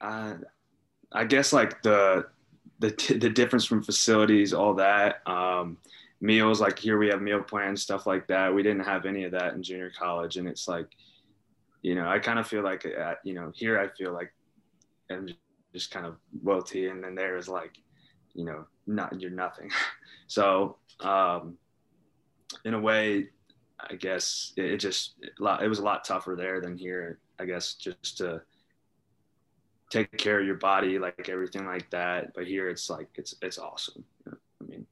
[0.00, 0.34] uh,
[1.10, 2.28] I guess like the
[2.78, 5.26] the the difference from facilities, all that.
[5.26, 5.78] Um,
[6.20, 9.32] meals like here we have meal plans stuff like that we didn't have any of
[9.32, 10.86] that in junior college and it's like
[11.82, 14.32] you know i kind of feel like uh, you know here i feel like
[15.10, 15.28] i'm
[15.76, 17.72] just kind of wealthy, and then there is like,
[18.32, 19.70] you know, not you're nothing.
[20.26, 21.58] so um,
[22.64, 23.28] in a way,
[23.78, 27.18] I guess it, it just it was a lot tougher there than here.
[27.38, 28.40] I guess just to
[29.90, 32.32] take care of your body, like everything like that.
[32.34, 34.02] But here, it's like it's it's awesome.
[34.26, 34.86] I mean.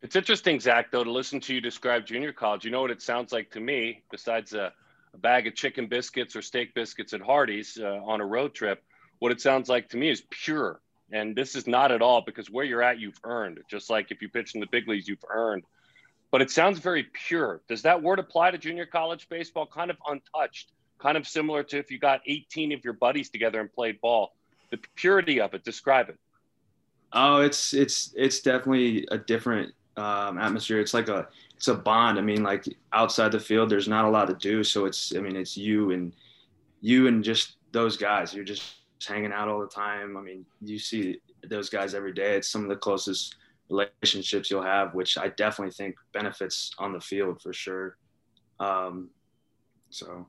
[0.00, 2.64] It's interesting, Zach, though, to listen to you describe junior college.
[2.64, 4.72] You know what it sounds like to me, besides a,
[5.14, 8.82] a bag of chicken biscuits or steak biscuits at Hardee's uh, on a road trip
[9.22, 10.80] what it sounds like to me is pure.
[11.12, 13.60] And this is not at all because where you're at, you've earned.
[13.70, 15.62] Just like if you pitch in the big leagues, you've earned.
[16.32, 17.60] But it sounds very pure.
[17.68, 19.64] Does that word apply to junior college baseball?
[19.64, 23.60] Kind of untouched, kind of similar to if you got 18 of your buddies together
[23.60, 24.34] and played ball.
[24.72, 25.62] The purity of it.
[25.62, 26.18] Describe it.
[27.12, 30.80] Oh, it's it's it's definitely a different um, atmosphere.
[30.80, 32.18] It's like a it's a bond.
[32.18, 34.64] I mean, like outside the field, there's not a lot to do.
[34.64, 36.12] So it's I mean, it's you and
[36.80, 38.34] you and just those guys.
[38.34, 38.44] You're
[39.02, 40.16] just hanging out all the time.
[40.16, 42.36] I mean, you see those guys every day.
[42.36, 43.34] It's some of the closest
[43.68, 47.96] relationships you'll have, which I definitely think benefits on the field for sure.
[48.60, 49.10] Um,
[49.90, 50.26] so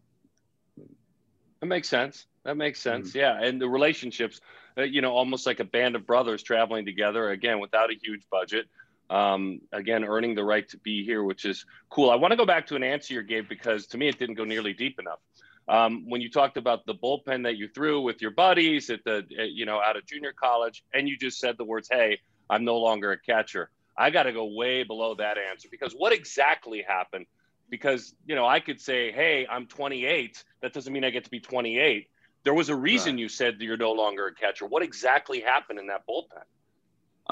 [1.59, 2.25] that makes sense.
[2.45, 3.09] That makes sense.
[3.09, 3.19] Mm-hmm.
[3.19, 4.41] Yeah, and the relationships,
[4.77, 8.23] uh, you know, almost like a band of brothers traveling together again without a huge
[8.31, 8.65] budget.
[9.09, 12.09] Um, again, earning the right to be here, which is cool.
[12.09, 14.35] I want to go back to an answer you gave because to me it didn't
[14.35, 15.19] go nearly deep enough.
[15.67, 19.25] Um, when you talked about the bullpen that you threw with your buddies at the,
[19.39, 22.65] at, you know, out of junior college, and you just said the words, "Hey, I'm
[22.65, 26.83] no longer a catcher." I got to go way below that answer because what exactly
[26.85, 27.27] happened?
[27.69, 31.29] Because you know, I could say, "Hey, I'm 28." That doesn't mean I get to
[31.29, 32.09] be 28.
[32.43, 33.21] There was a reason right.
[33.21, 34.65] you said that you're no longer a catcher.
[34.65, 36.43] What exactly happened in that bullpen?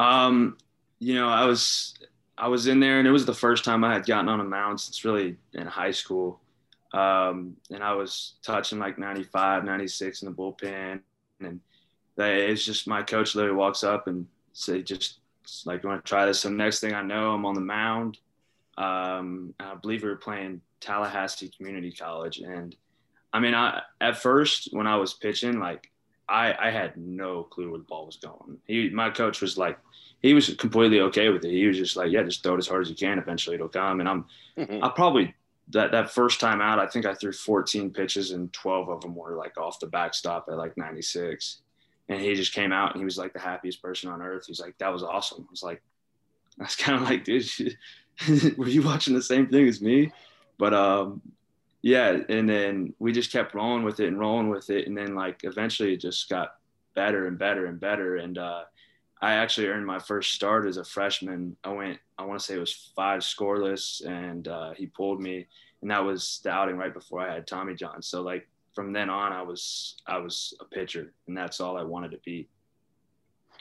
[0.01, 0.57] Um,
[0.99, 1.95] you know, I was
[2.37, 4.43] I was in there, and it was the first time I had gotten on a
[4.43, 6.39] mound since really in high school.
[6.93, 10.99] Um, and I was touching like 95, 96 in the bullpen,
[11.39, 11.59] and
[12.17, 15.19] they, it's just my coach literally walks up and say, just
[15.65, 16.41] like, you want to try this?
[16.41, 18.17] So next thing I know, I'm on the mound.
[18.77, 22.75] Um, I believe we were playing Tallahassee Community College, and
[23.33, 25.91] I mean, I at first when I was pitching, like
[26.27, 28.57] I I had no clue where the ball was going.
[28.65, 29.77] He my coach was like,
[30.21, 31.51] he was completely okay with it.
[31.51, 33.19] He was just like, yeah, just throw it as hard as you can.
[33.19, 33.99] Eventually it'll come.
[33.99, 34.25] And I'm.
[34.81, 35.33] I probably
[35.71, 39.15] that that first time out, I think I threw 14 pitches and 12 of them
[39.15, 41.61] were like off the backstop at like 96.
[42.09, 44.45] And he just came out and he was like the happiest person on earth.
[44.47, 45.45] He's like, that was awesome.
[45.47, 45.81] I was like,
[46.57, 47.77] that's kind of like, dude,
[48.57, 50.11] were you watching the same thing as me?
[50.57, 51.21] But um,
[51.81, 55.15] yeah, and then we just kept rolling with it and rolling with it, and then
[55.15, 56.55] like eventually it just got
[56.93, 58.17] better and better and better.
[58.17, 58.63] And uh,
[59.21, 61.55] I actually earned my first start as a freshman.
[61.63, 65.47] I went, I want to say it was five scoreless, and uh, he pulled me,
[65.81, 68.01] and that was the outing right before I had Tommy John.
[68.01, 71.83] So like from then on, I was I was a pitcher, and that's all I
[71.83, 72.47] wanted to be.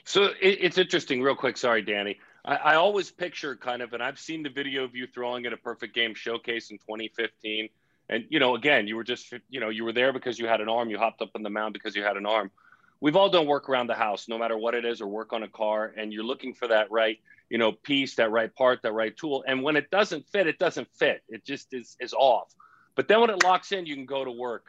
[0.05, 1.57] So it, it's interesting, real quick.
[1.57, 2.17] Sorry, Dani.
[2.45, 5.53] I, I, always picture kind of, and I've seen the video of you throwing at
[5.53, 7.69] a perfect game showcase in 2015.
[8.09, 10.61] And, you know, again, you were just, you know, you were there because you had
[10.61, 10.89] an arm.
[10.89, 12.51] You hopped up on the mound because you had an arm.
[13.01, 15.43] We've all done work around the house, no matter what it is, or work on
[15.43, 18.93] a car, and you're looking for that right, you know, piece, that right part, that
[18.93, 19.45] right tool.
[19.47, 21.23] And when it doesn't fit, it doesn't fit.
[21.29, 22.55] It just is, is off.
[22.97, 24.67] But then when it locks in, you can go to work.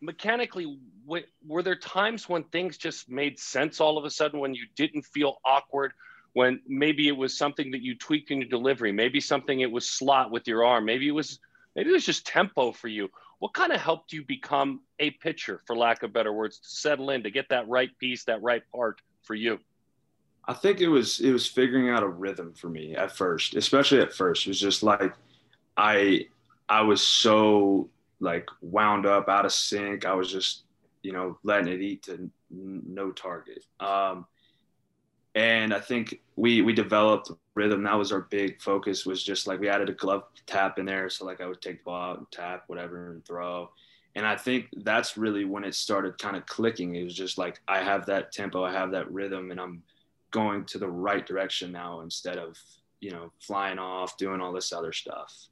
[0.00, 4.66] Mechanically, were there times when things just made sense all of a sudden when you
[4.74, 5.92] didn't feel awkward?
[6.36, 9.88] when maybe it was something that you tweaked in your delivery, maybe something it was
[9.88, 11.38] slot with your arm, maybe it was
[11.74, 13.08] maybe it was just tempo for you.
[13.38, 17.10] What kind of helped you become a pitcher, for lack of better words, to settle
[17.10, 19.58] in, to get that right piece, that right part for you?
[20.48, 24.00] I think it was it was figuring out a rhythm for me at first, especially
[24.00, 24.46] at first.
[24.46, 25.12] It was just like
[25.76, 26.26] I
[26.68, 30.06] I was so like wound up, out of sync.
[30.06, 30.64] I was just
[31.02, 33.64] you know letting it eat to no target.
[33.80, 34.26] Um,
[35.34, 37.82] and I think we we developed rhythm.
[37.82, 39.04] That was our big focus.
[39.04, 41.78] Was just like we added a glove tap in there, so like I would take
[41.78, 43.70] the ball out and tap whatever and throw.
[44.14, 46.94] And I think that's really when it started kind of clicking.
[46.94, 49.82] It was just like I have that tempo, I have that rhythm, and I'm
[50.30, 52.58] going to the right direction now instead of
[53.00, 55.48] you know flying off doing all this other stuff.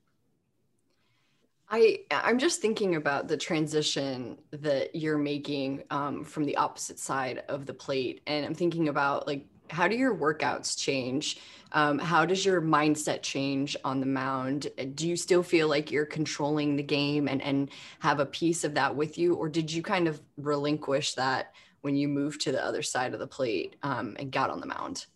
[1.70, 7.42] I I'm just thinking about the transition that you're making um, from the opposite side
[7.48, 11.38] of the plate, and I'm thinking about like how do your workouts change?
[11.74, 14.68] Um, how does your mindset change on the mound?
[14.94, 18.74] Do you still feel like you're controlling the game and, and have a piece of
[18.74, 19.34] that with you?
[19.34, 23.18] Or did you kind of relinquish that when you moved to the other side of
[23.18, 25.06] the plate um, and got on the mound?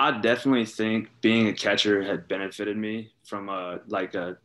[0.00, 4.36] I definitely think being a catcher had benefited me from a like a,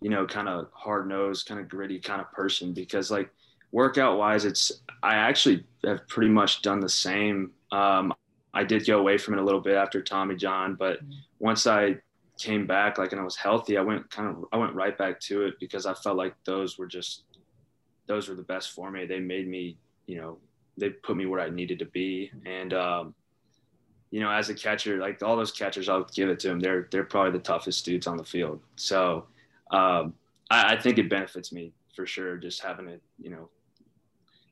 [0.00, 3.30] you know, kind of hard nosed, kind of gritty kind of person because like
[3.70, 4.72] workout wise, it's
[5.04, 7.52] I actually have pretty much done the same.
[7.70, 8.12] Um,
[8.52, 11.12] I did go away from it a little bit after Tommy John, but mm-hmm.
[11.38, 11.96] once I
[12.38, 15.20] came back, like, and I was healthy, I went kind of, I went right back
[15.20, 17.24] to it because I felt like those were just,
[18.06, 19.06] those were the best for me.
[19.06, 20.38] They made me, you know,
[20.76, 22.32] they put me where I needed to be.
[22.46, 23.14] And, um,
[24.10, 26.58] you know, as a catcher, like all those catchers, I'll give it to them.
[26.58, 28.60] They're, they're probably the toughest dudes on the field.
[28.76, 29.26] So,
[29.70, 30.14] um,
[30.50, 32.36] I, I think it benefits me for sure.
[32.36, 33.48] Just having to, you know,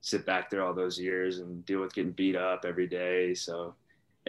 [0.03, 3.35] sit back there all those years and deal with getting beat up every day.
[3.35, 3.75] So,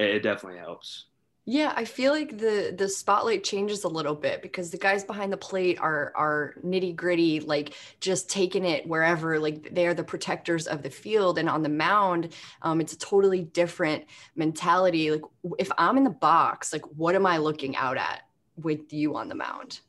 [0.03, 1.05] it definitely helps.
[1.45, 5.33] Yeah, I feel like the the spotlight changes a little bit because the guys behind
[5.33, 9.39] the plate are are nitty gritty, like just taking it wherever.
[9.39, 12.97] Like they are the protectors of the field, and on the mound, um, it's a
[12.99, 15.09] totally different mentality.
[15.09, 15.23] Like
[15.57, 18.21] if I'm in the box, like what am I looking out at
[18.55, 19.79] with you on the mound?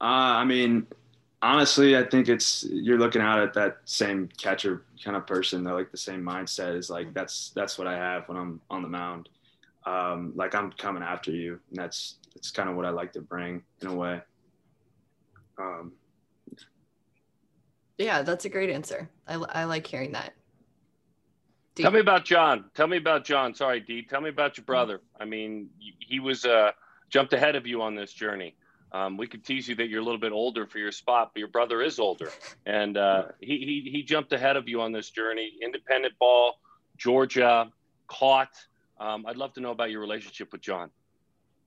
[0.00, 0.86] Uh, I mean,
[1.44, 5.74] honestly, I think it's you're looking out at that same catcher kind of person, though,
[5.74, 8.88] like the same mindset is like that's that's what I have when I'm on the
[8.88, 9.28] mound.
[9.86, 13.20] Um, like I'm coming after you, and that's that's kind of what I like to
[13.20, 14.20] bring in a way.
[15.58, 15.92] Um,
[17.98, 19.08] yeah, that's a great answer.
[19.28, 20.32] I, I like hearing that.
[21.74, 21.82] D.
[21.82, 22.64] Tell me about John.
[22.74, 23.54] Tell me about John.
[23.54, 24.02] Sorry, D.
[24.02, 25.00] Tell me about your brother.
[25.20, 26.72] I mean, he was uh,
[27.10, 28.54] jumped ahead of you on this journey.
[28.94, 31.40] Um, we could tease you that you're a little bit older for your spot, but
[31.40, 32.30] your brother is older,
[32.64, 35.54] and uh, he, he he jumped ahead of you on this journey.
[35.60, 36.60] Independent ball,
[36.96, 37.72] Georgia,
[38.06, 38.54] caught.
[39.00, 40.90] Um, I'd love to know about your relationship with John.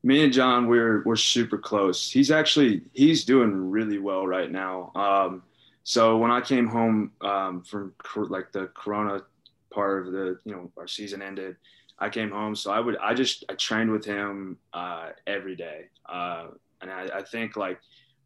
[0.04, 2.10] Me and John, we're we're super close.
[2.10, 4.94] He's actually he's doing really well right now.
[4.96, 5.44] Um,
[5.84, 9.24] so when I came home um, from like the Corona
[9.70, 11.58] part of the you know our season ended,
[12.00, 12.56] I came home.
[12.56, 16.48] So I would I just I trained with him uh, every day, uh,
[16.82, 17.80] and I, I think like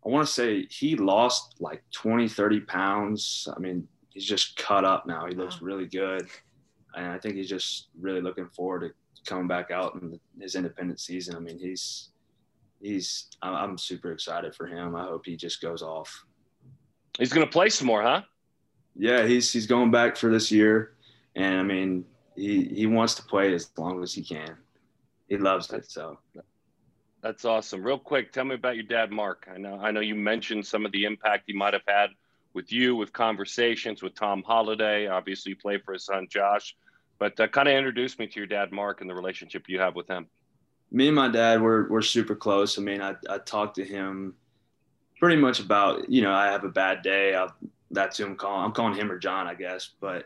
[0.06, 3.48] I want to say he lost like 20, 30 pounds.
[3.56, 5.26] I mean, he's just cut up now.
[5.28, 6.28] He looks really good,
[6.96, 11.00] and I think he's just really looking forward to coming back out in his independent
[11.00, 11.36] season.
[11.36, 12.10] I mean, he's
[12.82, 14.96] he's I'm super excited for him.
[14.96, 16.26] I hope he just goes off.
[17.18, 18.22] He's going to play some more, huh?
[18.96, 20.96] Yeah, he's he's going back for this year,
[21.36, 24.58] and I mean, he he wants to play as long as he can.
[25.30, 25.90] He loves it.
[25.90, 26.18] So
[27.22, 27.84] that's awesome.
[27.84, 29.48] Real quick, tell me about your dad, Mark.
[29.54, 32.10] I know I know you mentioned some of the impact he might have had
[32.54, 35.08] with you, with conversations with Tom Holliday.
[35.08, 36.76] Obviously, you play for his son Josh,
[37.20, 39.96] but uh, kind of introduce me to your dad, Mark, and the relationship you have
[39.96, 40.28] with him.
[40.92, 42.78] Me and my dad, we're we're super close.
[42.78, 44.36] I mean, I I talk to him
[45.20, 47.36] pretty much about you know I have a bad day.
[47.36, 47.56] I'll,
[47.92, 48.66] that's who I'm calling.
[48.66, 50.26] I'm calling him or John, I guess, but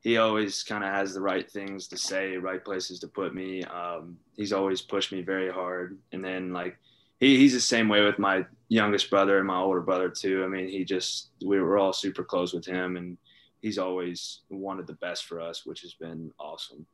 [0.00, 3.62] he always kind of has the right things to say, right places to put me.
[3.64, 5.98] Um, he's always pushed me very hard.
[6.12, 6.78] And then like
[7.20, 10.44] he, he's the same way with my youngest brother and my older brother too.
[10.44, 13.16] I mean, he just we were all super close with him, and
[13.62, 16.86] he's always wanted the best for us, which has been awesome.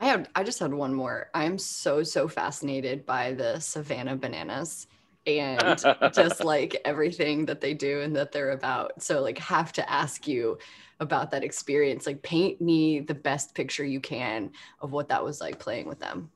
[0.00, 1.30] I had I just had one more.
[1.34, 4.86] I'm so so fascinated by the Savannah Bananas
[5.26, 5.82] and
[6.12, 9.02] just like everything that they do and that they're about.
[9.02, 10.58] So like have to ask you
[11.00, 12.06] about that experience.
[12.06, 15.98] Like paint me the best picture you can of what that was like playing with
[15.98, 16.30] them.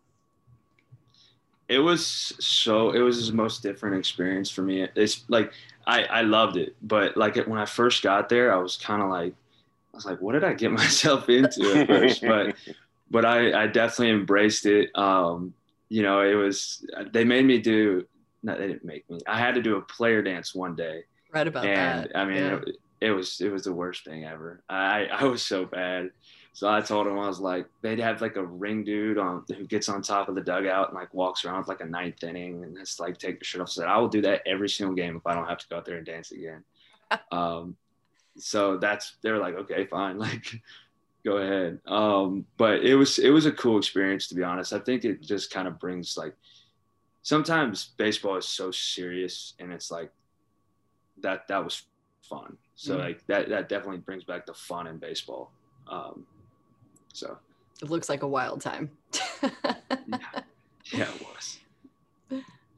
[1.68, 4.88] It was so it was the most different experience for me.
[4.94, 5.52] It's like
[5.86, 9.10] I I loved it, but like when I first got there, I was kind of
[9.10, 9.34] like
[9.92, 12.22] I was like, what did I get myself into at first?
[12.22, 12.54] but
[13.10, 14.96] but I I definitely embraced it.
[14.96, 15.52] Um,
[15.90, 18.06] you know, it was they made me do
[18.42, 19.18] no, they didn't make me.
[19.26, 21.04] I had to do a player dance one day.
[21.32, 22.16] Right about and, that.
[22.16, 22.56] I mean, yeah.
[22.56, 24.62] it, it, was it was the worst thing ever.
[24.68, 26.10] I I was so bad.
[26.52, 29.64] So I told him I was like, they'd have like a ring dude on who
[29.64, 32.64] gets on top of the dugout and like walks around with like a ninth inning
[32.64, 33.70] and it's like take the shirt off.
[33.70, 35.84] Said I will do that every single game if I don't have to go out
[35.84, 36.64] there and dance again.
[37.32, 37.76] um,
[38.36, 40.60] so that's they're like, okay, fine, like
[41.24, 41.78] go ahead.
[41.86, 44.72] Um, but it was it was a cool experience to be honest.
[44.72, 46.34] I think it just kind of brings like
[47.28, 50.10] sometimes baseball is so serious and it's like
[51.20, 51.82] that that was
[52.22, 52.56] fun.
[52.74, 55.52] So mm like that that definitely brings back the fun in baseball.
[55.88, 56.24] Um
[57.12, 57.36] so.
[57.82, 58.90] It looks like a wild time.
[59.42, 60.18] Yeah.
[60.92, 61.58] yeah it was.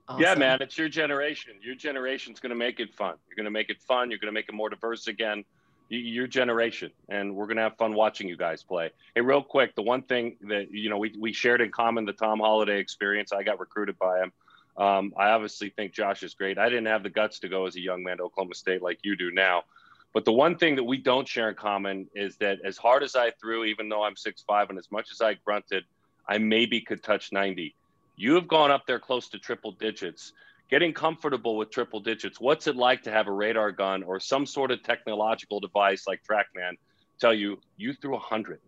[0.08, 0.20] Awesome.
[0.20, 1.54] yeah man it's your generation.
[1.62, 3.14] Your generation's going to make it fun.
[3.28, 4.10] You're going to make it fun.
[4.10, 5.44] You're going to make it more diverse again
[5.90, 8.90] your generation and we're going to have fun watching you guys play.
[9.14, 12.12] Hey real quick the one thing that you know we, we shared in common the
[12.12, 14.32] tom holliday experience i got recruited by him.
[14.76, 16.58] Um, i obviously think josh is great.
[16.58, 19.00] I didn't have the guts to go as a young man to oklahoma state like
[19.02, 19.64] you do now.
[20.12, 23.16] But the one thing that we don't share in common is that as hard as
[23.16, 25.84] i threw even though i'm 6'5 and as much as i grunted
[26.28, 27.74] i maybe could touch 90
[28.16, 30.34] you have gone up there close to triple digits
[30.70, 32.40] getting comfortable with triple digits.
[32.40, 36.22] What's it like to have a radar gun or some sort of technological device like
[36.28, 36.72] TrackMan
[37.20, 38.60] tell you you threw a hundred?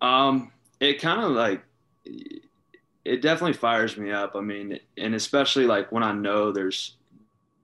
[0.00, 1.62] Um, it kind of like
[3.04, 4.36] it definitely fires me up.
[4.36, 6.96] I mean, and especially like when I know there's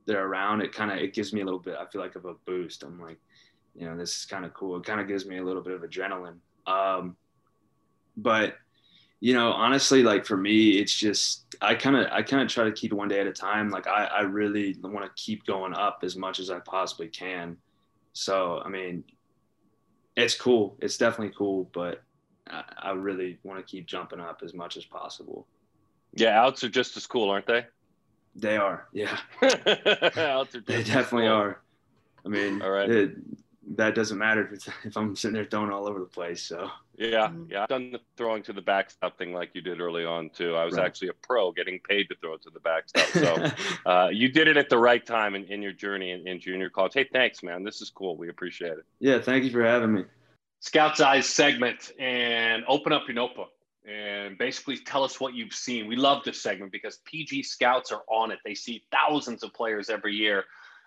[0.07, 1.77] they're around, it kind of it gives me a little bit.
[1.79, 2.83] I feel like of a boost.
[2.83, 3.19] I'm like,
[3.75, 4.77] you know, this is kind of cool.
[4.77, 6.39] It kind of gives me a little bit of adrenaline.
[6.67, 7.17] Um,
[8.17, 8.57] but
[9.25, 12.65] you know, honestly, like for me, it's just I kind of I kind of try
[12.65, 13.71] to keep it one day at a time.
[13.71, 17.57] Like I I really want to keep going up as much as I possibly can.
[18.13, 19.03] So I mean,
[20.15, 20.77] it's cool.
[20.83, 22.03] It's definitely cool, but
[22.51, 25.47] I, I really want to keep jumping up as much as possible.
[26.13, 27.65] Yeah, outs are just as cool, aren't they?
[28.37, 28.89] They are.
[28.93, 29.17] Yeah.
[29.41, 30.61] outs are.
[30.67, 31.37] they definitely cool.
[31.37, 31.63] are.
[32.27, 32.91] I mean, all right.
[32.91, 33.17] It,
[33.77, 36.43] that doesn't matter if, if I'm sitting there throwing all over the place.
[36.43, 37.51] So yeah, mm-hmm.
[37.51, 40.55] yeah, I've done the throwing to the backstop thing like you did early on too.
[40.55, 40.87] I was right.
[40.87, 43.07] actually a pro, getting paid to throw it to the backstop.
[43.09, 43.47] So
[43.91, 46.71] uh, you did it at the right time in, in your journey in, in junior
[46.71, 46.95] college.
[46.95, 47.65] Hey, thanks, man.
[47.65, 48.17] This is cool.
[48.17, 48.85] We appreciate it.
[49.01, 50.05] Yeah, thank you for having me.
[50.61, 53.51] Scout's Eyes segment, and open up your notebook
[53.87, 55.87] and basically tell us what you've seen.
[55.87, 58.39] We love this segment because PG Scouts are on it.
[58.45, 60.45] They see thousands of players every year.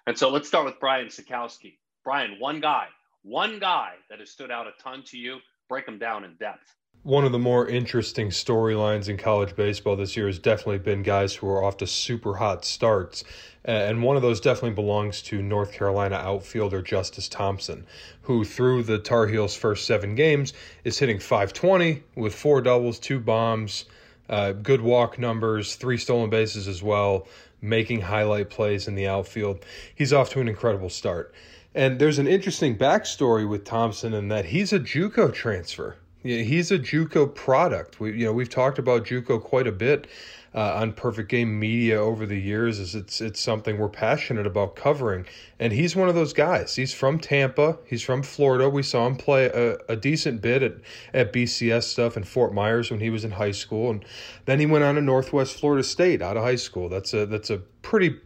[0.07, 1.78] And so let's start with Brian Sakowski.
[2.04, 2.88] Brian, one guy,
[3.24, 5.39] one guy that has stood out a ton to you.
[5.70, 6.76] Break them down in depth.
[7.04, 11.36] One of the more interesting storylines in college baseball this year has definitely been guys
[11.36, 13.24] who are off to super hot starts.
[13.64, 17.86] And one of those definitely belongs to North Carolina outfielder Justice Thompson,
[18.22, 23.20] who through the Tar Heels' first seven games is hitting 520 with four doubles, two
[23.20, 23.86] bombs,
[24.30, 27.28] uh, good walk numbers, three stolen bases as well,
[27.62, 29.66] making highlight plays in the outfield.
[29.95, 31.34] He's off to an incredible start.
[31.78, 35.95] And there's an interesting backstory with Thompson in that he's a JUCO transfer.
[36.23, 37.99] He's a JUCO product.
[37.99, 40.07] We you know we've talked about JUCO quite a bit
[40.55, 42.80] uh, on Perfect Game Media over the years.
[42.80, 45.28] Is it's it's something we're passionate about covering,
[45.59, 46.75] and he's one of those guys.
[46.75, 47.78] He's from Tampa.
[47.86, 48.67] He's from Florida.
[48.67, 50.73] We saw him play a, a decent bit at
[51.13, 54.03] at BCS stuff in Fort Myers when he was in high school, and
[54.45, 56.89] then he went on to Northwest Florida State out of high school.
[56.89, 58.19] That's a that's a pretty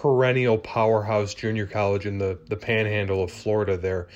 [0.00, 4.08] perennial powerhouse junior college in the the panhandle of Florida there.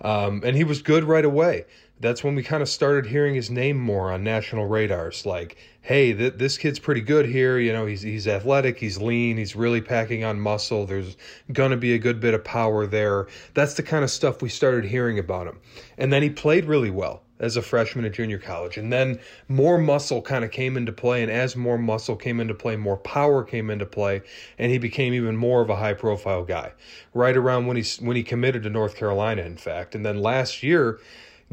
[0.00, 1.66] Um, and he was good right away.
[1.98, 5.24] That's when we kind of started hearing his name more on national radars.
[5.24, 7.58] Like, hey, th- this kid's pretty good here.
[7.58, 10.86] You know, he's he's athletic, he's lean, he's really packing on muscle.
[10.86, 11.16] There's
[11.52, 13.26] gonna be a good bit of power there.
[13.54, 15.58] That's the kind of stuff we started hearing about him.
[15.98, 18.76] And then he played really well as a freshman at junior college.
[18.76, 19.18] And then
[19.48, 21.22] more muscle kind of came into play.
[21.22, 24.22] And as more muscle came into play, more power came into play.
[24.58, 26.72] And he became even more of a high profile guy
[27.14, 29.94] right around when he, when he committed to North Carolina, in fact.
[29.94, 30.98] And then last year,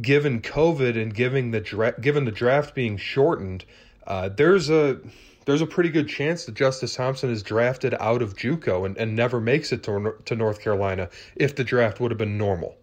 [0.02, 3.66] given COVID and given the, dra- given the draft being shortened,
[4.08, 5.00] uh, there's a
[5.46, 9.16] there's a pretty good chance that Justice Thompson is drafted out of JUCO and, and
[9.16, 12.78] never makes it to, to North Carolina if the draft would have been normal.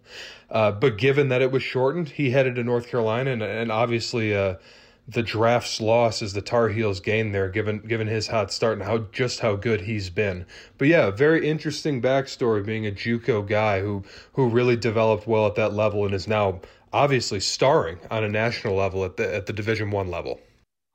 [0.49, 4.35] Uh, but given that it was shortened, he headed to North Carolina, and, and obviously
[4.35, 4.55] uh,
[5.07, 8.87] the draft's loss is the Tar Heels gain there, given given his hot start and
[8.87, 10.45] how just how good he's been.
[10.77, 14.03] But yeah, very interesting backstory being a JUCO guy who
[14.33, 16.61] who really developed well at that level and is now
[16.93, 20.39] obviously starring on a national level at the at the Division One level.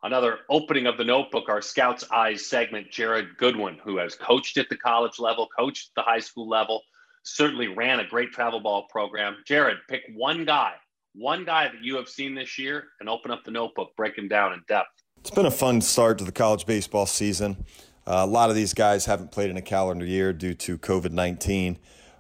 [0.07, 4.68] Another opening of the notebook, our Scouts Eyes segment, Jered Goodwin, who has coached at
[4.68, 6.80] the college level, coached the high school level
[7.26, 9.36] certainly ran a great travel ball program.
[9.48, 10.74] Jered, pick one guy,
[11.14, 14.28] one guy that you have seen this year and open up the notebook, break him
[14.28, 14.90] down in depth.
[15.18, 17.64] It's been a fun start to the college baseball season.
[18.07, 21.11] Uh, a lot of these guys haven't played in a calendar year due to COVID
[21.11, 21.78] 19.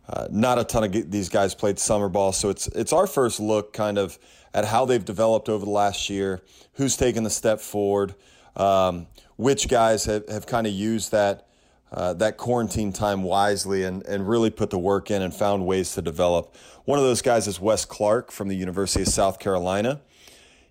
[0.08, 3.40] Uh, not a ton of these guys played summer ball, so it's it's our first
[3.40, 4.18] look kind of
[4.56, 6.40] at how they've developed over the last year,
[6.72, 8.14] who's taken the step forward,
[8.56, 11.46] um, which guys have, have kind of used that
[11.92, 15.94] uh, that quarantine time wisely and, and really put the work in and found ways
[15.94, 16.56] to develop.
[16.84, 20.00] One of those guys is Wes Clark from the University of South Carolina.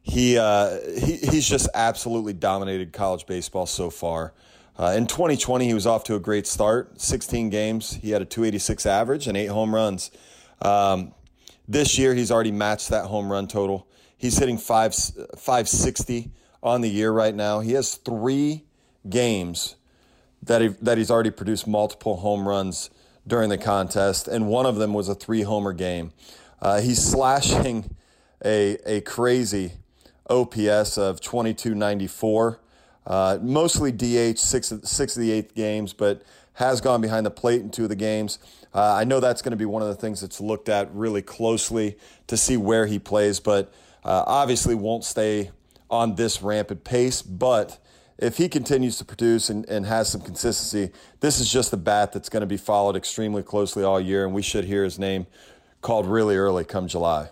[0.02, 4.34] He, uh, he he's just absolutely dominated college baseball so far.
[4.78, 7.00] Uh, in 2020, he was off to a great start.
[7.00, 10.12] 16 games, he had a 286 average and eight home runs.
[10.62, 11.14] Um,
[11.68, 13.88] this year, he's already matched that home run total.
[14.18, 16.32] He's hitting five 560
[16.64, 17.60] on the year right now.
[17.60, 18.64] He has three
[19.10, 19.76] games
[20.44, 22.90] that he, that he's already produced multiple home runs
[23.28, 26.14] during the contest, and one of them was a three homer game.
[26.62, 27.96] Uh, he's slashing
[28.44, 29.74] a a crazy
[30.30, 32.60] OPS of 2294.
[33.08, 37.62] Uh, mostly DH six six of the eighth games, but has gone behind the plate
[37.62, 38.40] in two of the games.
[38.76, 41.22] Uh, I know that's going to be one of the things that's looked at really
[41.22, 41.98] closely
[42.28, 43.74] to see where he plays, but
[44.04, 45.52] uh, obviously won't stay
[45.90, 47.22] on this rampant pace.
[47.22, 47.80] But
[48.18, 52.12] if he continues to produce and, and has some consistency, this is just a bat
[52.12, 55.26] that's going to be followed extremely closely all year, and we should hear his name
[55.80, 57.30] called really early come July.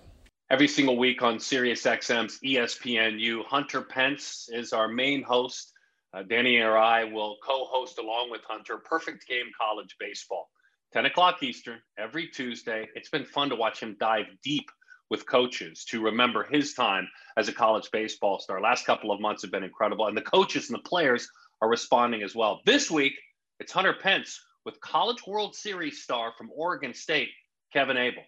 [0.49, 5.73] Every single week on SiriusXM's ESPNU, Hunter Pence is our main host.
[6.13, 10.47] Uh, Dani or I will co-host along with Hunter Perfect Game College Baseball,
[10.93, 12.87] 10 o'clock Eastern every Tuesday.
[12.93, 14.69] It's been fun to watch him dive deep
[15.09, 18.61] with coaches to remember his time as a college baseball star.
[18.61, 21.27] Last couple of months have been incredible, and the coaches and the players
[21.61, 22.61] are responding as well.
[22.67, 23.13] This week,
[23.59, 27.29] it's Hunter Pence with College World Series star from Oregon State,
[27.73, 28.23] Kevin Abel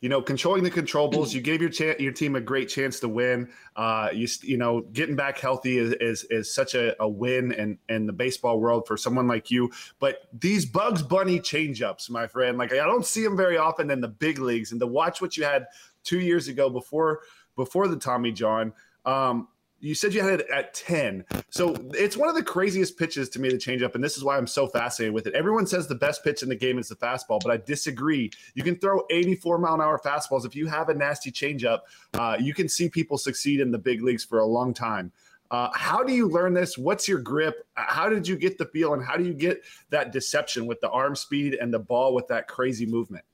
[0.00, 1.34] you know, controlling the controllables.
[1.34, 3.48] You gave your cha- your team a great chance to win.
[3.76, 7.78] Uh, you you know, getting back healthy is is, is such a, a win in
[7.88, 9.70] in the baseball world for someone like you.
[9.98, 14.00] But these Bugs Bunny changeups, my friend, like I don't see them very often in
[14.00, 14.72] the big leagues.
[14.72, 15.66] And to watch what you had
[16.04, 17.20] two years ago before
[17.56, 18.72] before the Tommy John.
[19.04, 19.48] Um,
[19.80, 21.24] you said you had it at 10.
[21.50, 23.94] So it's one of the craziest pitches to me to change up.
[23.94, 25.34] And this is why I'm so fascinated with it.
[25.34, 28.30] Everyone says the best pitch in the game is the fastball, but I disagree.
[28.54, 30.44] You can throw 84 mile an hour fastballs.
[30.44, 31.80] If you have a nasty changeup,
[32.14, 35.12] uh, you can see people succeed in the big leagues for a long time.
[35.50, 36.76] Uh, how do you learn this?
[36.76, 37.66] What's your grip?
[37.74, 38.94] How did you get the feel?
[38.94, 42.28] And how do you get that deception with the arm speed and the ball with
[42.28, 43.24] that crazy movement?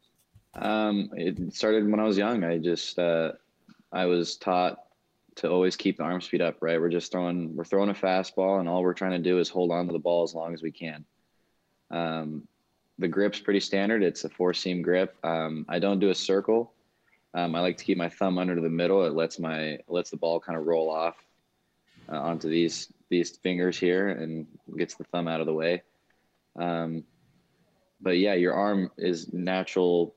[0.54, 2.44] Um, it started when I was young.
[2.44, 3.32] I just, uh,
[3.90, 4.78] I was taught
[5.36, 6.80] to always keep the arm speed up, right?
[6.80, 9.70] We're just throwing we're throwing a fastball, and all we're trying to do is hold
[9.70, 11.04] on to the ball as long as we can.
[11.90, 12.46] Um,
[12.98, 14.02] the grip's pretty standard.
[14.02, 15.16] It's a four seam grip.
[15.24, 16.72] Um, I don't do a circle.
[17.34, 19.04] Um, I like to keep my thumb under the middle.
[19.04, 21.16] It lets my lets the ball kind of roll off
[22.08, 25.82] uh, onto these these fingers here and gets the thumb out of the way.
[26.56, 27.04] Um,
[28.00, 30.14] but yeah, your arm is natural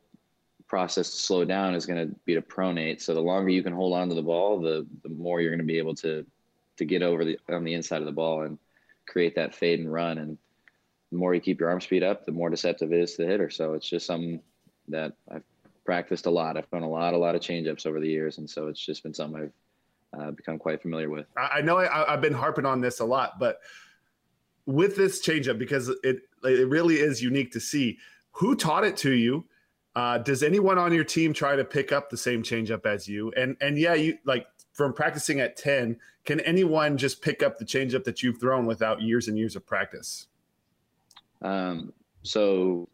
[0.68, 3.02] process to slow down is going to be to pronate.
[3.02, 5.60] So the longer you can hold on to the ball, the the more you're going
[5.60, 6.26] to be able to
[6.78, 8.58] to get over the on the inside of the ball and
[9.08, 10.18] create that fade and run.
[10.18, 10.38] And
[11.12, 13.30] the more you keep your arm speed up, the more deceptive it is to the
[13.30, 13.50] hitter.
[13.50, 14.42] So it's just something
[14.90, 15.44] that I've
[15.86, 16.58] practiced a lot.
[16.58, 19.04] I've thrown a lot, a lot of changeups over the years, and so it's just
[19.04, 19.50] been something
[20.14, 21.26] I've uh, become quite familiar with.
[21.38, 23.60] I know I, I've been harping on this a lot, but
[24.66, 27.98] with this changeup, because it it really is unique to see
[28.32, 29.46] who taught it to you.
[29.98, 33.32] Uh, does anyone on your team try to pick up the same changeup as you?
[33.36, 35.98] And and yeah, you like from practicing at ten.
[36.24, 39.66] Can anyone just pick up the changeup that you've thrown without years and years of
[39.66, 40.28] practice?
[41.42, 42.88] Um, so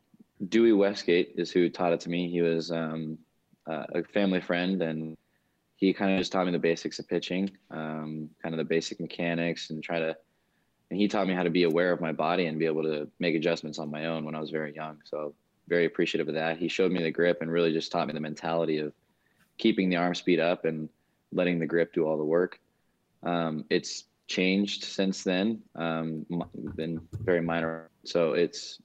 [0.47, 2.30] Dewey Westgate is who taught it to me.
[2.30, 3.18] He was um,
[3.70, 5.18] uh, a family friend, and
[5.76, 9.01] he kind of just taught me the basics of pitching, um, kind of the basic
[9.01, 10.16] mechanics, and try to.
[10.89, 13.10] And he taught me how to be aware of my body and be able to
[13.20, 14.99] make adjustments on my own when I was very young.
[15.04, 15.34] So
[15.68, 16.57] very appreciative of that.
[16.57, 18.93] He showed me the grip and really just taught me the mentality of
[19.57, 20.89] keeping the arm speed up and
[21.32, 22.59] letting the grip do all the work.
[23.24, 26.26] Um, it's changed since then, um,
[26.76, 27.89] been very minor.
[28.03, 28.80] So it's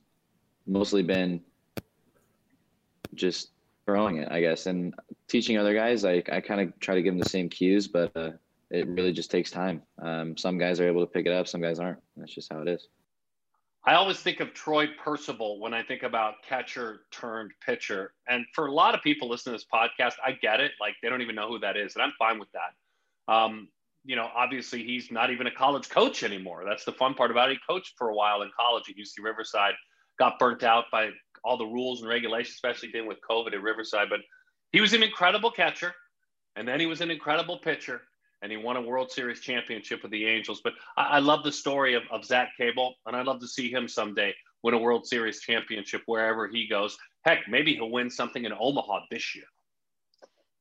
[0.66, 1.40] mostly been
[3.14, 3.50] just
[3.86, 4.94] throwing it, I guess, and
[5.28, 6.04] teaching other guys.
[6.04, 8.32] I, I kind of try to give them the same cues, but uh,
[8.70, 9.82] it really just takes time.
[10.00, 11.98] Um, some guys are able to pick it up, some guys aren't.
[12.16, 12.88] That's just how it is.
[13.88, 18.12] I always think of Troy Percival when I think about catcher turned pitcher.
[18.28, 20.72] And for a lot of people listening to this podcast, I get it.
[20.78, 21.94] Like they don't even know who that is.
[21.94, 23.32] And I'm fine with that.
[23.32, 23.68] Um,
[24.04, 26.64] you know, obviously he's not even a college coach anymore.
[26.68, 27.54] That's the fun part about it.
[27.54, 29.72] He coached for a while in college at UC Riverside,
[30.18, 31.08] got burnt out by
[31.42, 34.08] all the rules and regulations, especially dealing with COVID at Riverside.
[34.10, 34.20] But
[34.70, 35.94] he was an incredible catcher,
[36.56, 38.02] and then he was an incredible pitcher,
[38.42, 40.60] and he won a World Series championship with the Angels.
[40.62, 43.70] But I, I love the story of, of Zach Cable, and I'd love to see
[43.70, 46.96] him someday win a World Series championship wherever he goes.
[47.24, 49.44] Heck, maybe he'll win something in Omaha this year.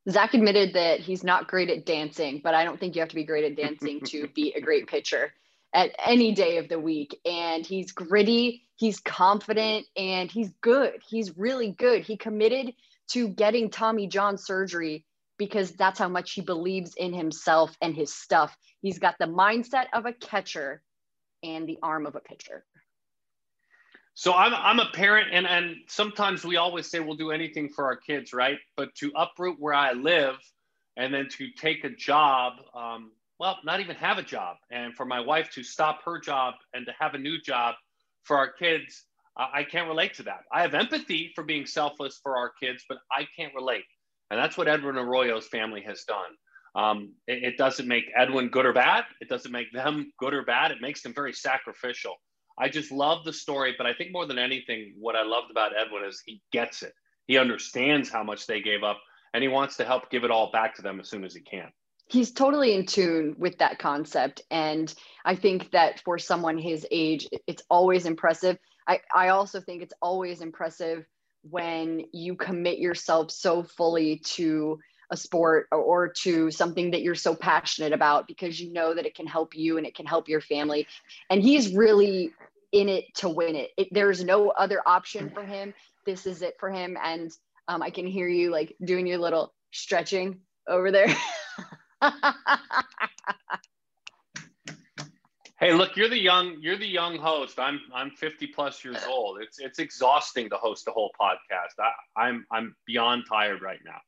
[0.10, 3.16] Zach admitted that he's not great at dancing, but I don't think you have to
[3.16, 5.34] be great at dancing to be a great pitcher
[5.74, 7.20] at any day of the week.
[7.26, 11.02] And he's gritty, he's confident, and he's good.
[11.06, 12.04] He's really good.
[12.04, 12.74] He committed
[13.10, 15.06] to getting Tommy John surgery
[15.38, 18.56] because that's how much he believes in himself and his stuff.
[18.82, 20.82] He's got the mindset of a catcher
[21.44, 22.66] and the arm of a pitcher.
[24.14, 27.86] So I'm, I'm a parent, and, and sometimes we always say we'll do anything for
[27.86, 28.58] our kids, right?
[28.76, 30.38] But to uproot where I live
[30.96, 35.06] and then to take a job, um, well, not even have a job, and for
[35.06, 37.76] my wife to stop her job and to have a new job
[38.24, 39.04] for our kids,
[39.38, 40.46] I can't relate to that.
[40.52, 43.86] I have empathy for being selfless for our kids, but I can't relate.
[44.30, 46.32] And that's what Edwin Arroyo's family has done.
[46.76, 49.06] Um, it, it doesn't make Edwin good or bad.
[49.22, 50.72] It doesn't make them good or bad.
[50.72, 52.16] It makes them very sacrificial.
[52.60, 55.72] I just love the story, but I think more than anything, what I loved about
[55.78, 56.94] Edwin is he gets it.
[57.28, 59.00] He understands how much they gave up,
[59.34, 61.42] and he wants to help give it all back to them as soon as he
[61.42, 61.72] can.
[62.10, 64.42] He's totally in tune with that concept.
[64.50, 64.94] And
[65.26, 68.58] I think that for someone his age, it's always impressive.
[68.88, 71.06] I, I also think it's always impressive
[71.50, 74.80] when you commit yourself so fully to
[75.10, 79.16] a sport or, to something that you're so passionate about because you know that it
[79.16, 80.86] can help you and it can help your family.
[81.30, 82.34] And he's really
[82.74, 83.72] in it to win it.
[83.78, 85.74] it there's no other option for him.
[86.06, 86.98] This is it for him.
[87.02, 87.32] And
[87.68, 91.16] um, I can hear you like doing your little stretching over there.
[95.60, 97.60] hey, look, you're the young you're the young host.
[97.60, 99.40] I'm I'm 50 plus years old.
[99.42, 101.80] It's it's exhausting to host a whole podcast.
[101.80, 104.00] I, I'm I'm beyond tired right now.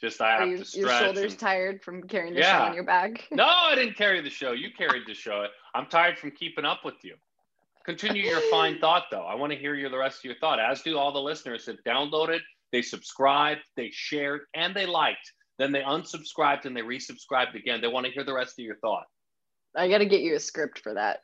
[0.00, 0.84] Just I have you, to stretch.
[0.84, 2.58] Your shoulders and, tired from carrying the yeah.
[2.58, 3.26] show on your back.
[3.32, 4.52] no, I didn't carry the show.
[4.52, 5.46] You carried the show.
[5.74, 7.14] I'm tired from keeping up with you.
[7.84, 9.24] Continue your fine thought, though.
[9.24, 11.64] I want to hear you the rest of your thought, as do all the listeners
[11.64, 12.40] that downloaded,
[12.70, 15.32] they subscribed, they shared, and they liked.
[15.58, 17.80] Then they unsubscribed and they resubscribed again.
[17.80, 19.06] They want to hear the rest of your thought.
[19.78, 21.22] I got to get you a script for that.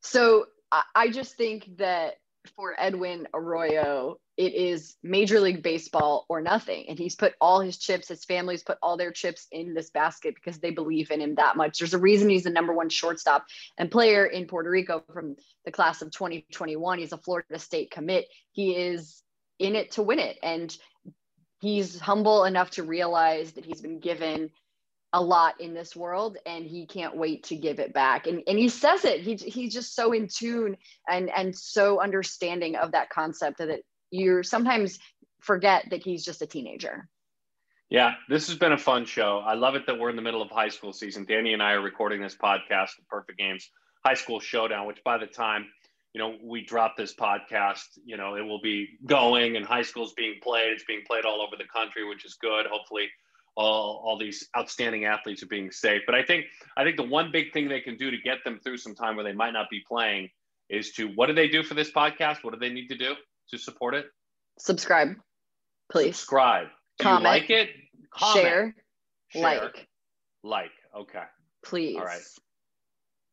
[0.00, 2.14] So I, I just think that
[2.56, 6.86] for Edwin Arroyo, it is Major League Baseball or nothing.
[6.88, 10.34] And he's put all his chips, his family's put all their chips in this basket
[10.34, 11.78] because they believe in him that much.
[11.78, 13.44] There's a reason he's the number one shortstop
[13.78, 16.98] and player in Puerto Rico from the class of 2021.
[16.98, 18.26] He's a Florida State commit.
[18.50, 19.22] He is
[19.58, 20.38] in it to win it.
[20.42, 20.76] And
[21.60, 24.50] he's humble enough to realize that he's been given
[25.12, 28.26] a lot in this world and he can't wait to give it back.
[28.26, 29.20] And, and he says it.
[29.20, 30.76] He, he's just so in tune
[31.08, 34.98] and and so understanding of that concept that you sometimes
[35.40, 37.08] forget that he's just a teenager.
[37.90, 39.42] Yeah this has been a fun show.
[39.44, 41.26] I love it that we're in the middle of high school season.
[41.26, 43.68] Dani and i are recording this podcast the perfect games
[44.04, 45.66] high school showdown which by the time
[46.14, 50.12] you know, we drop this podcast, you know, it will be going and high school's
[50.12, 50.72] being played.
[50.72, 52.66] It's being played all over the country, which is good.
[52.66, 53.08] Hopefully
[53.56, 56.02] all, all these outstanding athletes are being safe.
[56.06, 56.46] But I think
[56.76, 59.16] I think the one big thing they can do to get them through some time
[59.16, 60.30] where they might not be playing
[60.68, 62.38] is to what do they do for this podcast?
[62.42, 63.14] What do they need to do
[63.50, 64.06] to support it?
[64.58, 65.14] Subscribe,
[65.90, 66.16] please.
[66.16, 66.68] Subscribe.
[66.98, 67.22] Do Comment.
[67.22, 67.70] you like it?
[68.14, 68.44] Comment.
[68.46, 68.74] Share,
[69.28, 69.42] Share.
[69.42, 69.88] like,
[70.42, 70.70] Like.
[70.96, 71.24] Okay.
[71.64, 71.96] please.
[71.96, 72.20] All right.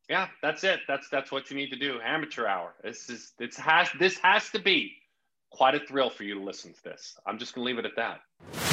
[0.09, 0.79] Yeah, that's it.
[0.87, 1.99] That's that's what you need to do.
[2.03, 2.73] Amateur hour.
[2.83, 4.93] This is this has this has to be
[5.51, 7.15] quite a thrill for you to listen to this.
[7.27, 8.68] I'm just gonna leave it at that.